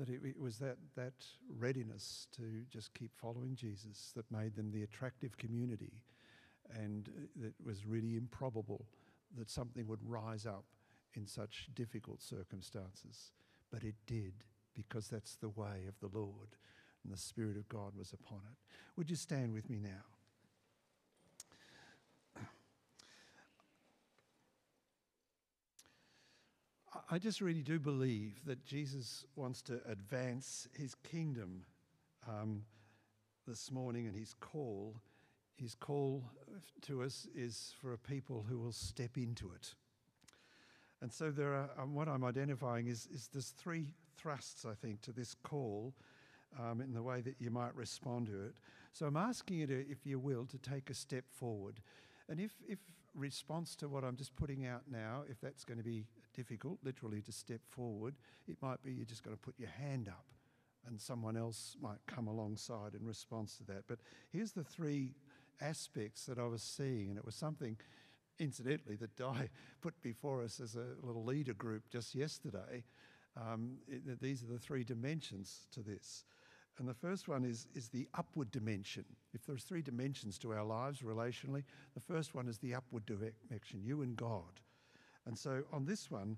That 0.00 0.08
it, 0.08 0.22
it 0.24 0.40
was 0.40 0.56
that, 0.60 0.78
that 0.96 1.12
readiness 1.58 2.26
to 2.36 2.42
just 2.70 2.94
keep 2.94 3.10
following 3.14 3.54
Jesus 3.54 4.12
that 4.16 4.24
made 4.32 4.56
them 4.56 4.72
the 4.72 4.82
attractive 4.82 5.36
community. 5.36 5.92
And 6.74 7.10
uh, 7.38 7.48
it 7.48 7.54
was 7.62 7.84
really 7.84 8.16
improbable 8.16 8.86
that 9.36 9.50
something 9.50 9.86
would 9.88 10.00
rise 10.02 10.46
up 10.46 10.64
in 11.12 11.26
such 11.26 11.68
difficult 11.74 12.22
circumstances. 12.22 13.32
But 13.70 13.82
it 13.84 13.96
did, 14.06 14.32
because 14.74 15.08
that's 15.08 15.36
the 15.36 15.50
way 15.50 15.84
of 15.86 16.00
the 16.00 16.18
Lord, 16.18 16.56
and 17.04 17.12
the 17.12 17.18
Spirit 17.18 17.58
of 17.58 17.68
God 17.68 17.92
was 17.94 18.14
upon 18.14 18.40
it. 18.50 18.56
Would 18.96 19.10
you 19.10 19.16
stand 19.16 19.52
with 19.52 19.68
me 19.68 19.80
now? 19.82 20.06
I- 27.08 27.18
just 27.18 27.40
really 27.40 27.62
do 27.62 27.78
believe 27.78 28.44
that 28.46 28.64
Jesus 28.64 29.24
wants 29.36 29.62
to 29.62 29.80
advance 29.86 30.66
his 30.76 30.94
kingdom 30.94 31.64
um, 32.28 32.64
this 33.46 33.70
morning, 33.70 34.06
and 34.06 34.16
his 34.16 34.34
call, 34.34 34.96
his 35.56 35.74
call 35.74 36.24
to 36.82 37.02
us 37.02 37.26
is 37.34 37.74
for 37.80 37.92
a 37.92 37.98
people 37.98 38.44
who 38.48 38.58
will 38.58 38.72
step 38.72 39.16
into 39.16 39.52
it. 39.52 39.74
And 41.00 41.12
so 41.12 41.30
there 41.30 41.54
are, 41.54 41.70
um, 41.78 41.94
what 41.94 42.08
I'm 42.08 42.24
identifying 42.24 42.88
is, 42.88 43.06
is 43.12 43.28
there's 43.32 43.50
three 43.50 43.86
thrusts, 44.16 44.64
I 44.64 44.74
think, 44.74 45.00
to 45.02 45.12
this 45.12 45.34
call 45.34 45.94
um, 46.58 46.80
in 46.80 46.92
the 46.92 47.02
way 47.02 47.20
that 47.20 47.36
you 47.38 47.50
might 47.50 47.74
respond 47.74 48.26
to 48.26 48.42
it. 48.42 48.54
So 48.92 49.06
I'm 49.06 49.16
asking 49.16 49.58
you 49.58 49.66
to, 49.68 49.90
if 49.90 50.04
you 50.04 50.18
will, 50.18 50.44
to 50.46 50.58
take 50.58 50.90
a 50.90 50.94
step 50.94 51.24
forward. 51.30 51.80
And 52.28 52.40
if, 52.40 52.52
if 52.68 52.78
response 53.14 53.76
to 53.76 53.88
what 53.88 54.04
I'm 54.04 54.16
just 54.16 54.34
putting 54.36 54.66
out 54.66 54.82
now, 54.90 55.22
if 55.28 55.40
that's 55.40 55.64
going 55.64 55.78
to 55.78 55.84
be 55.84 56.06
difficult, 56.34 56.78
literally 56.84 57.20
to 57.22 57.32
step 57.32 57.60
forward, 57.68 58.14
it 58.48 58.56
might 58.62 58.82
be 58.82 58.92
you 58.92 59.04
just 59.04 59.22
got 59.22 59.30
to 59.30 59.36
put 59.36 59.54
your 59.58 59.70
hand 59.70 60.08
up 60.08 60.24
and 60.86 61.00
someone 61.00 61.36
else 61.36 61.76
might 61.80 61.98
come 62.06 62.26
alongside 62.26 62.94
in 62.94 63.06
response 63.06 63.56
to 63.56 63.64
that. 63.64 63.84
But 63.86 63.98
here's 64.30 64.52
the 64.52 64.64
three 64.64 65.14
aspects 65.60 66.26
that 66.26 66.38
I 66.38 66.46
was 66.46 66.62
seeing, 66.62 67.10
and 67.10 67.18
it 67.18 67.24
was 67.24 67.34
something, 67.34 67.76
incidentally, 68.38 68.96
that 68.96 69.16
Di 69.16 69.48
put 69.82 70.00
before 70.02 70.42
us 70.42 70.60
as 70.60 70.76
a 70.76 70.86
little 71.02 71.24
leader 71.24 71.54
group 71.54 71.88
just 71.90 72.14
yesterday. 72.14 72.84
Um, 73.36 73.78
it, 73.86 74.20
these 74.20 74.42
are 74.42 74.46
the 74.46 74.58
three 74.58 74.84
dimensions 74.84 75.66
to 75.72 75.80
this. 75.80 76.24
And 76.78 76.88
the 76.88 76.94
first 76.94 77.28
one 77.28 77.44
is, 77.44 77.66
is 77.74 77.88
the 77.88 78.08
upward 78.14 78.50
dimension. 78.50 79.04
If 79.34 79.44
there's 79.44 79.64
three 79.64 79.82
dimensions 79.82 80.38
to 80.38 80.52
our 80.52 80.64
lives 80.64 81.00
relationally, 81.00 81.64
the 81.94 82.00
first 82.00 82.34
one 82.34 82.48
is 82.48 82.58
the 82.58 82.74
upward 82.74 83.04
dimension, 83.04 83.82
you 83.82 84.00
and 84.00 84.16
God. 84.16 84.60
And 85.26 85.38
so 85.38 85.62
on 85.72 85.84
this 85.84 86.10
one, 86.10 86.36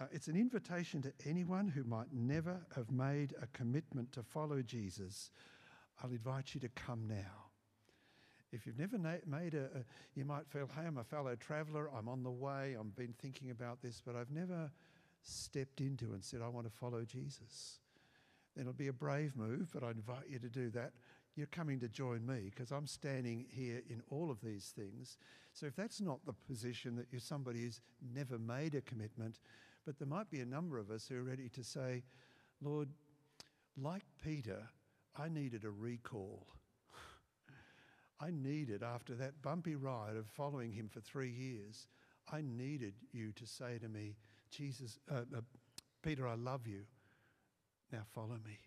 uh, 0.00 0.06
it's 0.12 0.28
an 0.28 0.36
invitation 0.36 1.02
to 1.02 1.12
anyone 1.26 1.68
who 1.68 1.82
might 1.84 2.12
never 2.12 2.60
have 2.76 2.90
made 2.90 3.34
a 3.42 3.46
commitment 3.48 4.12
to 4.12 4.22
follow 4.22 4.62
Jesus. 4.62 5.30
I'll 6.02 6.10
invite 6.10 6.54
you 6.54 6.60
to 6.60 6.68
come 6.68 7.06
now. 7.08 7.48
If 8.52 8.66
you've 8.66 8.78
never 8.78 8.96
na- 8.96 9.24
made 9.26 9.54
a, 9.54 9.64
a, 9.64 9.84
you 10.14 10.24
might 10.24 10.46
feel, 10.46 10.68
hey, 10.74 10.86
I'm 10.86 10.98
a 10.98 11.04
fellow 11.04 11.34
traveller, 11.34 11.90
I'm 11.94 12.08
on 12.08 12.22
the 12.22 12.30
way, 12.30 12.76
I've 12.78 12.96
been 12.96 13.14
thinking 13.20 13.50
about 13.50 13.82
this, 13.82 14.00
but 14.04 14.16
I've 14.16 14.30
never 14.30 14.70
stepped 15.22 15.80
into 15.80 16.12
and 16.12 16.24
said, 16.24 16.40
I 16.42 16.48
want 16.48 16.66
to 16.66 16.72
follow 16.72 17.04
Jesus. 17.04 17.80
Then 18.54 18.62
it'll 18.62 18.72
be 18.72 18.88
a 18.88 18.92
brave 18.92 19.36
move, 19.36 19.70
but 19.72 19.82
I 19.82 19.90
invite 19.90 20.28
you 20.30 20.38
to 20.38 20.48
do 20.48 20.70
that. 20.70 20.92
You're 21.36 21.46
coming 21.46 21.78
to 21.80 21.88
join 21.88 22.26
me 22.26 22.50
because 22.50 22.72
I'm 22.72 22.86
standing 22.86 23.46
here 23.48 23.82
in 23.88 24.02
all 24.10 24.30
of 24.30 24.40
these 24.40 24.72
things. 24.74 25.18
So 25.58 25.66
if 25.66 25.74
that's 25.74 26.00
not 26.00 26.24
the 26.24 26.34
position 26.46 26.94
that 26.96 27.06
you're 27.10 27.20
somebody 27.20 27.62
who's 27.62 27.80
never 28.14 28.38
made 28.38 28.76
a 28.76 28.80
commitment, 28.80 29.40
but 29.84 29.98
there 29.98 30.06
might 30.06 30.30
be 30.30 30.38
a 30.38 30.46
number 30.46 30.78
of 30.78 30.88
us 30.88 31.08
who 31.08 31.16
are 31.16 31.24
ready 31.24 31.48
to 31.48 31.64
say, 31.64 32.04
Lord, 32.62 32.88
like 33.76 34.04
Peter, 34.22 34.62
I 35.16 35.28
needed 35.28 35.64
a 35.64 35.70
recall. 35.70 36.46
I 38.20 38.30
needed, 38.30 38.84
after 38.84 39.16
that 39.16 39.42
bumpy 39.42 39.74
ride 39.74 40.14
of 40.16 40.28
following 40.28 40.70
him 40.70 40.88
for 40.88 41.00
three 41.00 41.30
years, 41.30 41.88
I 42.32 42.40
needed 42.40 42.94
you 43.10 43.32
to 43.32 43.44
say 43.44 43.78
to 43.78 43.88
me, 43.88 44.14
Jesus, 44.52 45.00
uh, 45.10 45.22
uh, 45.36 45.40
Peter, 46.04 46.28
I 46.28 46.36
love 46.36 46.68
you. 46.68 46.82
Now 47.92 48.02
follow 48.14 48.38
me. 48.46 48.60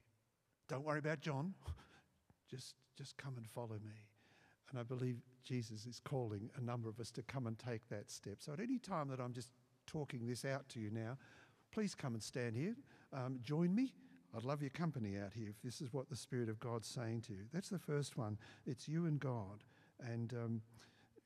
Don't 0.67 0.83
worry 0.83 0.99
about 0.99 1.21
John. 1.21 1.53
Just, 2.49 2.75
just 2.97 3.15
come 3.15 3.37
and 3.37 3.47
follow 3.47 3.79
me. 3.81 4.09
And 4.69 4.77
I 4.77 4.83
believe 4.83 5.21
Jesus 5.43 5.85
is 5.85 5.99
calling 6.03 6.49
a 6.57 6.61
number 6.61 6.89
of 6.89 6.99
us 6.99 7.11
to 7.11 7.21
come 7.23 7.47
and 7.47 7.57
take 7.57 7.87
that 7.89 8.09
step. 8.09 8.35
So 8.39 8.53
at 8.53 8.59
any 8.59 8.77
time 8.77 9.09
that 9.09 9.19
I'm 9.19 9.33
just 9.33 9.49
talking 9.87 10.27
this 10.27 10.45
out 10.45 10.67
to 10.69 10.79
you 10.79 10.89
now, 10.91 11.17
please 11.71 11.95
come 11.95 12.13
and 12.13 12.23
stand 12.23 12.55
here. 12.55 12.75
Um, 13.13 13.39
join 13.41 13.73
me. 13.73 13.93
I'd 14.35 14.43
love 14.43 14.61
your 14.61 14.69
company 14.69 15.17
out 15.17 15.33
here 15.33 15.49
if 15.49 15.61
this 15.61 15.81
is 15.81 15.91
what 15.91 16.09
the 16.09 16.15
Spirit 16.15 16.47
of 16.47 16.59
God's 16.59 16.87
saying 16.87 17.21
to 17.21 17.33
you. 17.33 17.43
That's 17.53 17.69
the 17.69 17.79
first 17.79 18.17
one. 18.17 18.37
It's 18.65 18.87
you 18.87 19.05
and 19.05 19.19
God. 19.19 19.63
And 19.99 20.33
um, 20.33 20.61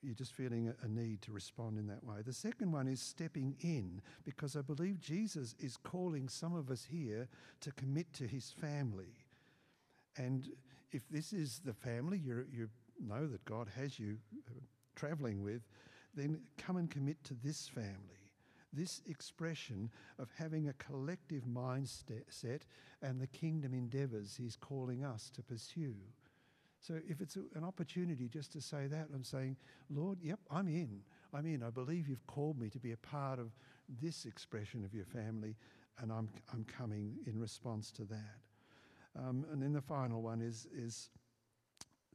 you're 0.02 0.16
just 0.16 0.34
feeling 0.34 0.74
a, 0.84 0.88
need 0.88 1.22
to 1.24 1.32
respond 1.32 1.78
in 1.78 1.88
that 1.88 2.04
way. 2.04 2.18
The 2.26 2.34
second 2.34 2.72
one 2.72 2.88
is 2.88 3.02
stepping 3.02 3.56
in, 3.62 4.02
because 4.24 4.56
I 4.56 4.62
believe 4.62 5.00
Jesus 5.00 5.56
is 5.60 5.78
calling 5.78 6.30
some 6.30 6.56
of 6.56 6.70
us 6.70 6.86
here 6.90 7.28
to 7.62 7.72
commit 7.72 8.12
to 8.14 8.28
his 8.28 8.52
family. 8.52 9.14
And 10.18 10.48
if 10.92 11.08
this 11.10 11.34
is 11.34 11.62
the 11.66 11.74
family 11.74 12.20
you're, 12.24 12.46
you 12.52 12.70
know 13.00 13.28
that 13.28 13.44
God 13.46 13.68
has 13.76 14.00
you 14.00 14.18
uh, 14.50 14.60
traveling 14.96 15.42
with, 15.42 15.62
then 16.16 16.40
come 16.58 16.78
and 16.78 16.90
commit 16.90 17.24
to 17.26 17.34
this 17.34 17.68
family, 17.68 18.32
this 18.72 19.02
expression 19.08 19.90
of 20.20 20.30
having 20.38 20.68
a 20.70 20.74
collective 20.74 21.44
mindset 21.44 22.62
and 23.02 23.20
the 23.20 23.28
kingdom 23.28 23.74
endeavours 23.74 24.36
He's 24.38 24.56
calling 24.56 25.04
us 25.04 25.30
to 25.36 25.44
pursue. 25.44 25.96
So 26.80 27.00
if 27.08 27.20
it's 27.20 27.36
an 27.36 27.64
opportunity 27.64 28.28
just 28.28 28.52
to 28.54 28.62
say 28.62 28.88
that, 28.88 29.08
I'm 29.14 29.24
saying, 29.24 29.58
Lord, 29.90 30.20
yep, 30.22 30.40
I'm 30.52 30.68
in. 30.68 31.02
I'm 31.34 31.46
in. 31.48 31.64
I 31.64 31.72
believe 31.72 32.08
you've 32.08 32.28
called 32.28 32.60
me 32.60 32.70
to 32.70 32.80
be 32.80 32.92
a 32.92 32.98
part 32.98 33.40
of 33.40 33.52
this 34.02 34.26
expression 34.26 34.86
of 34.86 34.94
your 34.94 35.06
family, 35.06 35.56
and 36.00 36.12
I'm, 36.12 36.30
I'm 36.54 36.64
coming 36.66 37.16
in 37.26 37.40
response 37.40 37.92
to 37.94 38.04
that. 38.06 38.38
Um, 39.18 39.46
and 39.52 39.62
then 39.64 39.74
the 39.74 39.82
final 39.82 40.22
one 40.22 40.42
is, 40.42 40.68
is 40.76 41.10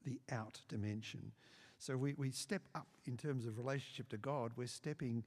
the 0.05 0.21
out 0.31 0.61
dimension. 0.69 1.33
So 1.79 1.97
we, 1.97 2.15
we 2.15 2.31
step 2.31 2.63
up 2.75 2.89
in 3.07 3.17
terms 3.17 3.47
of 3.47 3.59
relationship 3.59 4.09
to 4.11 4.19
God, 4.19 4.53
we're 4.57 4.67
stepping 4.67 5.25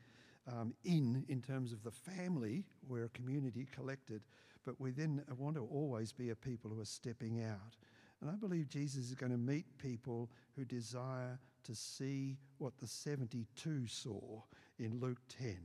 um, 0.52 0.74
in 0.84 1.26
in 1.30 1.42
terms 1.42 1.72
of 1.72 1.84
the 1.84 1.92
family, 1.92 2.66
we're 2.88 3.06
a 3.06 3.10
community 3.10 3.66
collected, 3.74 4.22
but 4.66 4.80
we 4.80 4.92
then 4.92 5.24
want 5.38 5.56
to 5.56 5.66
always 5.72 6.12
be 6.12 6.30
a 6.30 6.36
people 6.36 6.70
who 6.70 6.82
are 6.82 6.86
stepping 6.86 7.44
out. 7.44 7.78
And 8.22 8.30
I 8.30 8.36
believe 8.36 8.70
Jesus 8.70 9.10
is 9.10 9.16
going 9.16 9.32
to 9.32 9.38
meet 9.38 9.66
people 9.78 10.30
who 10.56 10.64
desire 10.66 11.40
to 11.64 11.76
see 11.76 12.38
what 12.58 12.78
the 12.78 12.88
72 12.88 13.88
saw 13.88 14.42
in 14.80 15.00
Luke 15.00 15.22
10 15.30 15.58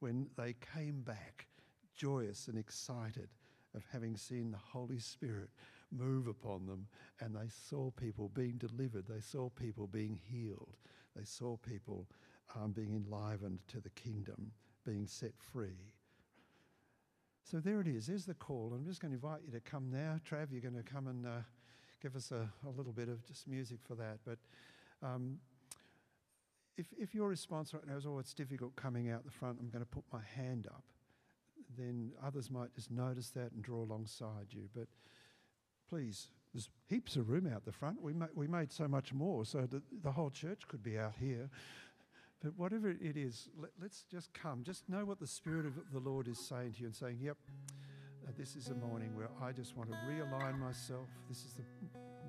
when 0.00 0.28
they 0.36 0.54
came 0.74 1.00
back 1.02 1.46
joyous 1.96 2.48
and 2.48 2.58
excited 2.58 3.28
of 3.74 3.84
having 3.92 4.16
seen 4.16 4.50
the 4.50 4.58
Holy 4.58 4.98
Spirit 4.98 5.50
move 5.90 6.26
upon 6.26 6.66
them 6.66 6.86
and 7.20 7.34
they 7.34 7.48
saw 7.68 7.90
people 7.90 8.30
being 8.34 8.56
delivered, 8.58 9.06
they 9.08 9.20
saw 9.20 9.48
people 9.50 9.86
being 9.86 10.18
healed, 10.30 10.76
they 11.16 11.24
saw 11.24 11.56
people 11.56 12.06
um, 12.56 12.72
being 12.72 12.94
enlivened 12.94 13.58
to 13.68 13.80
the 13.80 13.90
kingdom, 13.90 14.52
being 14.84 15.06
set 15.06 15.32
free. 15.52 15.92
So 17.50 17.60
there 17.60 17.80
it 17.80 17.88
is. 17.88 18.06
There's 18.06 18.26
the 18.26 18.34
call. 18.34 18.72
I'm 18.74 18.84
just 18.84 19.00
going 19.00 19.10
to 19.10 19.16
invite 19.16 19.40
you 19.46 19.52
to 19.52 19.60
come 19.60 19.90
now. 19.90 20.20
Trav, 20.28 20.48
you're 20.50 20.60
going 20.60 20.74
to 20.74 20.82
come 20.82 21.06
and 21.06 21.26
uh, 21.26 21.40
give 22.02 22.14
us 22.14 22.30
a, 22.30 22.48
a 22.66 22.70
little 22.76 22.92
bit 22.92 23.08
of 23.08 23.24
just 23.24 23.48
music 23.48 23.78
for 23.86 23.94
that. 23.94 24.18
But 24.26 24.38
um, 25.02 25.38
if, 26.76 26.86
if 26.98 27.14
your 27.14 27.28
response 27.28 27.72
right 27.72 27.86
now 27.86 27.96
is, 27.96 28.06
oh, 28.06 28.18
it's 28.18 28.34
difficult 28.34 28.76
coming 28.76 29.10
out 29.10 29.24
the 29.24 29.30
front, 29.30 29.58
I'm 29.60 29.70
going 29.70 29.84
to 29.84 29.90
put 29.90 30.04
my 30.12 30.20
hand 30.36 30.66
up, 30.66 30.84
then 31.76 32.12
others 32.24 32.50
might 32.50 32.74
just 32.74 32.90
notice 32.90 33.30
that 33.30 33.52
and 33.52 33.62
draw 33.62 33.82
alongside 33.82 34.48
you. 34.50 34.68
But 34.74 34.86
please, 35.88 36.28
there's 36.52 36.68
heaps 36.88 37.16
of 37.16 37.28
room 37.30 37.50
out 37.52 37.64
the 37.64 37.72
front. 37.72 38.02
We, 38.02 38.12
ma- 38.12 38.26
we 38.34 38.46
made 38.46 38.72
so 38.72 38.88
much 38.88 39.12
more, 39.12 39.44
so 39.44 39.66
the, 39.70 39.82
the 40.02 40.12
whole 40.12 40.30
church 40.30 40.66
could 40.68 40.82
be 40.82 40.98
out 40.98 41.14
here. 41.20 41.50
But 42.42 42.52
whatever 42.56 42.90
it 42.90 43.16
is, 43.16 43.48
let, 43.60 43.70
us 43.84 44.04
just 44.10 44.32
come. 44.32 44.62
Just 44.62 44.88
know 44.88 45.04
what 45.04 45.18
the 45.18 45.26
Spirit 45.26 45.66
of 45.66 45.74
the 45.92 45.98
Lord 45.98 46.28
is 46.28 46.38
saying 46.38 46.74
to 46.74 46.80
you 46.80 46.86
and 46.86 46.94
saying, 46.94 47.18
yep, 47.20 47.36
uh, 48.26 48.30
this 48.38 48.54
is 48.54 48.68
a 48.68 48.74
morning 48.74 49.10
where 49.16 49.28
I 49.42 49.52
just 49.52 49.76
want 49.76 49.90
to 49.90 49.96
realign 50.08 50.58
myself. 50.58 51.08
This 51.28 51.38
is 51.38 51.54
the 51.54 51.64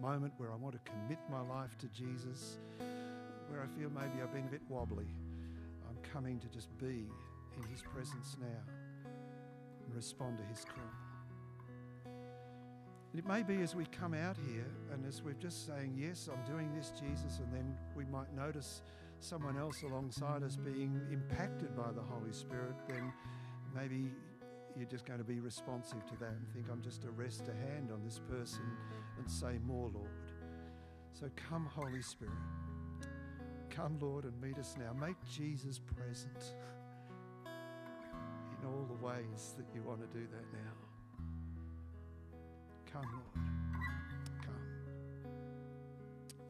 moment 0.02 0.34
where 0.38 0.52
I 0.52 0.56
want 0.56 0.74
to 0.74 0.92
commit 0.92 1.20
my 1.30 1.42
life 1.42 1.78
to 1.80 1.88
Jesus, 1.88 2.58
where 3.50 3.62
I 3.62 3.80
feel 3.80 3.90
maybe 3.90 4.22
I've 4.24 4.34
been 4.34 4.46
a 4.46 4.52
bit 4.52 4.62
wobbly. 4.68 5.08
I'm 5.88 6.12
coming 6.12 6.40
to 6.40 6.48
just 6.48 6.76
be 6.80 7.08
in 7.58 7.64
His 7.72 7.82
presence 7.82 8.36
now 8.40 8.74
and 9.86 9.96
respond 9.96 10.38
to 10.40 10.44
His 10.46 10.66
call. 10.66 11.09
And 13.12 13.20
it 13.20 13.28
may 13.28 13.42
be 13.42 13.62
as 13.62 13.76
we 13.76 13.86
come 13.86 14.14
out 14.14 14.38
here 14.48 14.68
and 14.94 15.06
as 15.06 15.24
we're 15.24 15.34
just 15.34 15.66
saying, 15.66 15.96
Yes, 15.98 16.30
I'm 16.32 16.44
doing 16.52 16.74
this, 16.76 16.92
Jesus, 16.92 17.40
and 17.40 17.52
then 17.52 17.76
we 17.96 18.06
might 18.06 18.34
notice 18.36 18.82
someone 19.20 19.58
else 19.58 19.82
alongside 19.84 20.44
us 20.44 20.56
being 20.56 21.02
impacted 21.12 21.76
by 21.76 21.92
the 21.92 22.02
Holy 22.02 22.32
Spirit, 22.32 22.76
then 22.88 23.12
maybe 23.76 24.12
you're 24.78 24.88
just 24.88 25.06
going 25.06 25.20
to 25.20 25.26
be 25.26 25.40
responsive 25.40 26.06
to 26.06 26.16
that 26.20 26.30
and 26.30 26.48
think, 26.54 26.68
I'm 26.72 26.82
just 26.82 27.02
to 27.02 27.10
rest 27.12 27.50
a 27.50 27.72
hand 27.72 27.90
on 27.92 28.04
this 28.04 28.20
person 28.30 28.64
and 29.18 29.30
say, 29.30 29.58
More, 29.66 29.90
Lord. 29.94 30.10
So 31.14 31.30
come, 31.36 31.66
Holy 31.66 32.02
Spirit. 32.02 32.34
Come, 33.70 33.98
Lord, 34.00 34.26
and 34.26 34.40
meet 34.42 34.58
us 34.58 34.76
now. 34.78 34.94
Make 35.00 35.16
Jesus 35.30 35.80
present 35.80 36.54
in 37.46 38.68
all 38.68 38.88
the 38.88 39.06
ways 39.06 39.56
that 39.58 39.66
you 39.74 39.82
want 39.84 40.00
to 40.02 40.18
do 40.18 40.26
that 40.28 40.54
now. 40.54 40.89
Come, 42.92 43.04
Lord. 43.04 43.46
Come. 44.42 44.66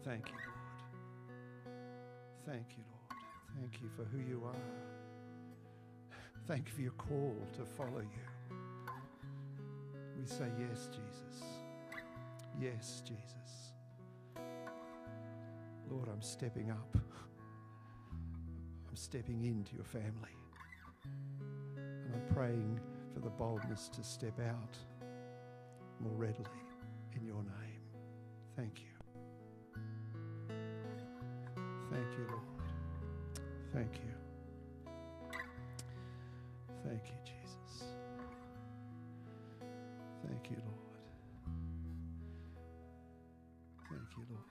Thank 0.04 0.28
you, 0.28 0.36
Lord. 0.36 1.76
Thank 2.46 2.78
you, 2.78 2.84
Lord. 2.90 3.22
Thank 3.60 3.82
you 3.82 3.90
for 3.96 4.06
who 4.06 4.20
you 4.20 4.44
are. 4.46 4.56
Thank 6.48 6.68
you 6.68 6.74
for 6.74 6.82
your 6.82 6.92
call 6.94 7.36
to 7.58 7.66
follow 7.66 8.00
you. 8.00 8.96
We 10.18 10.26
say, 10.26 10.48
Yes, 10.60 10.88
Jesus. 10.88 11.44
Yes, 12.60 13.02
Jesus. 13.06 13.74
Lord, 15.90 16.08
I'm 16.08 16.22
stepping 16.22 16.72
up. 16.72 16.98
I'm 18.90 18.96
stepping 18.96 19.44
into 19.44 19.76
your 19.76 19.86
family. 19.86 20.36
And 21.76 22.14
I'm 22.14 22.34
praying 22.34 22.80
for 23.14 23.20
the 23.20 23.30
boldness 23.30 23.90
to 23.90 24.04
step 24.04 24.40
out 24.40 24.78
more 26.00 26.14
readily. 26.14 26.46
In 27.16 27.26
your 27.26 27.44
name, 27.44 27.82
thank 28.56 28.80
you. 28.80 28.86
Thank 31.92 32.18
you, 32.18 32.26
Lord. 32.30 32.44
Thank 33.74 33.94
you. 33.96 34.14
Thank 36.86 37.04
you, 37.06 37.18
Jesus. 37.26 37.94
Thank 40.28 40.50
you, 40.52 40.58
Lord. 40.66 40.80
Thank 43.90 44.10
you, 44.18 44.24
Lord. 44.30 44.50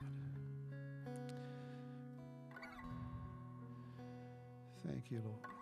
Thank 4.85 5.11
you, 5.11 5.21
Lord. 5.23 5.58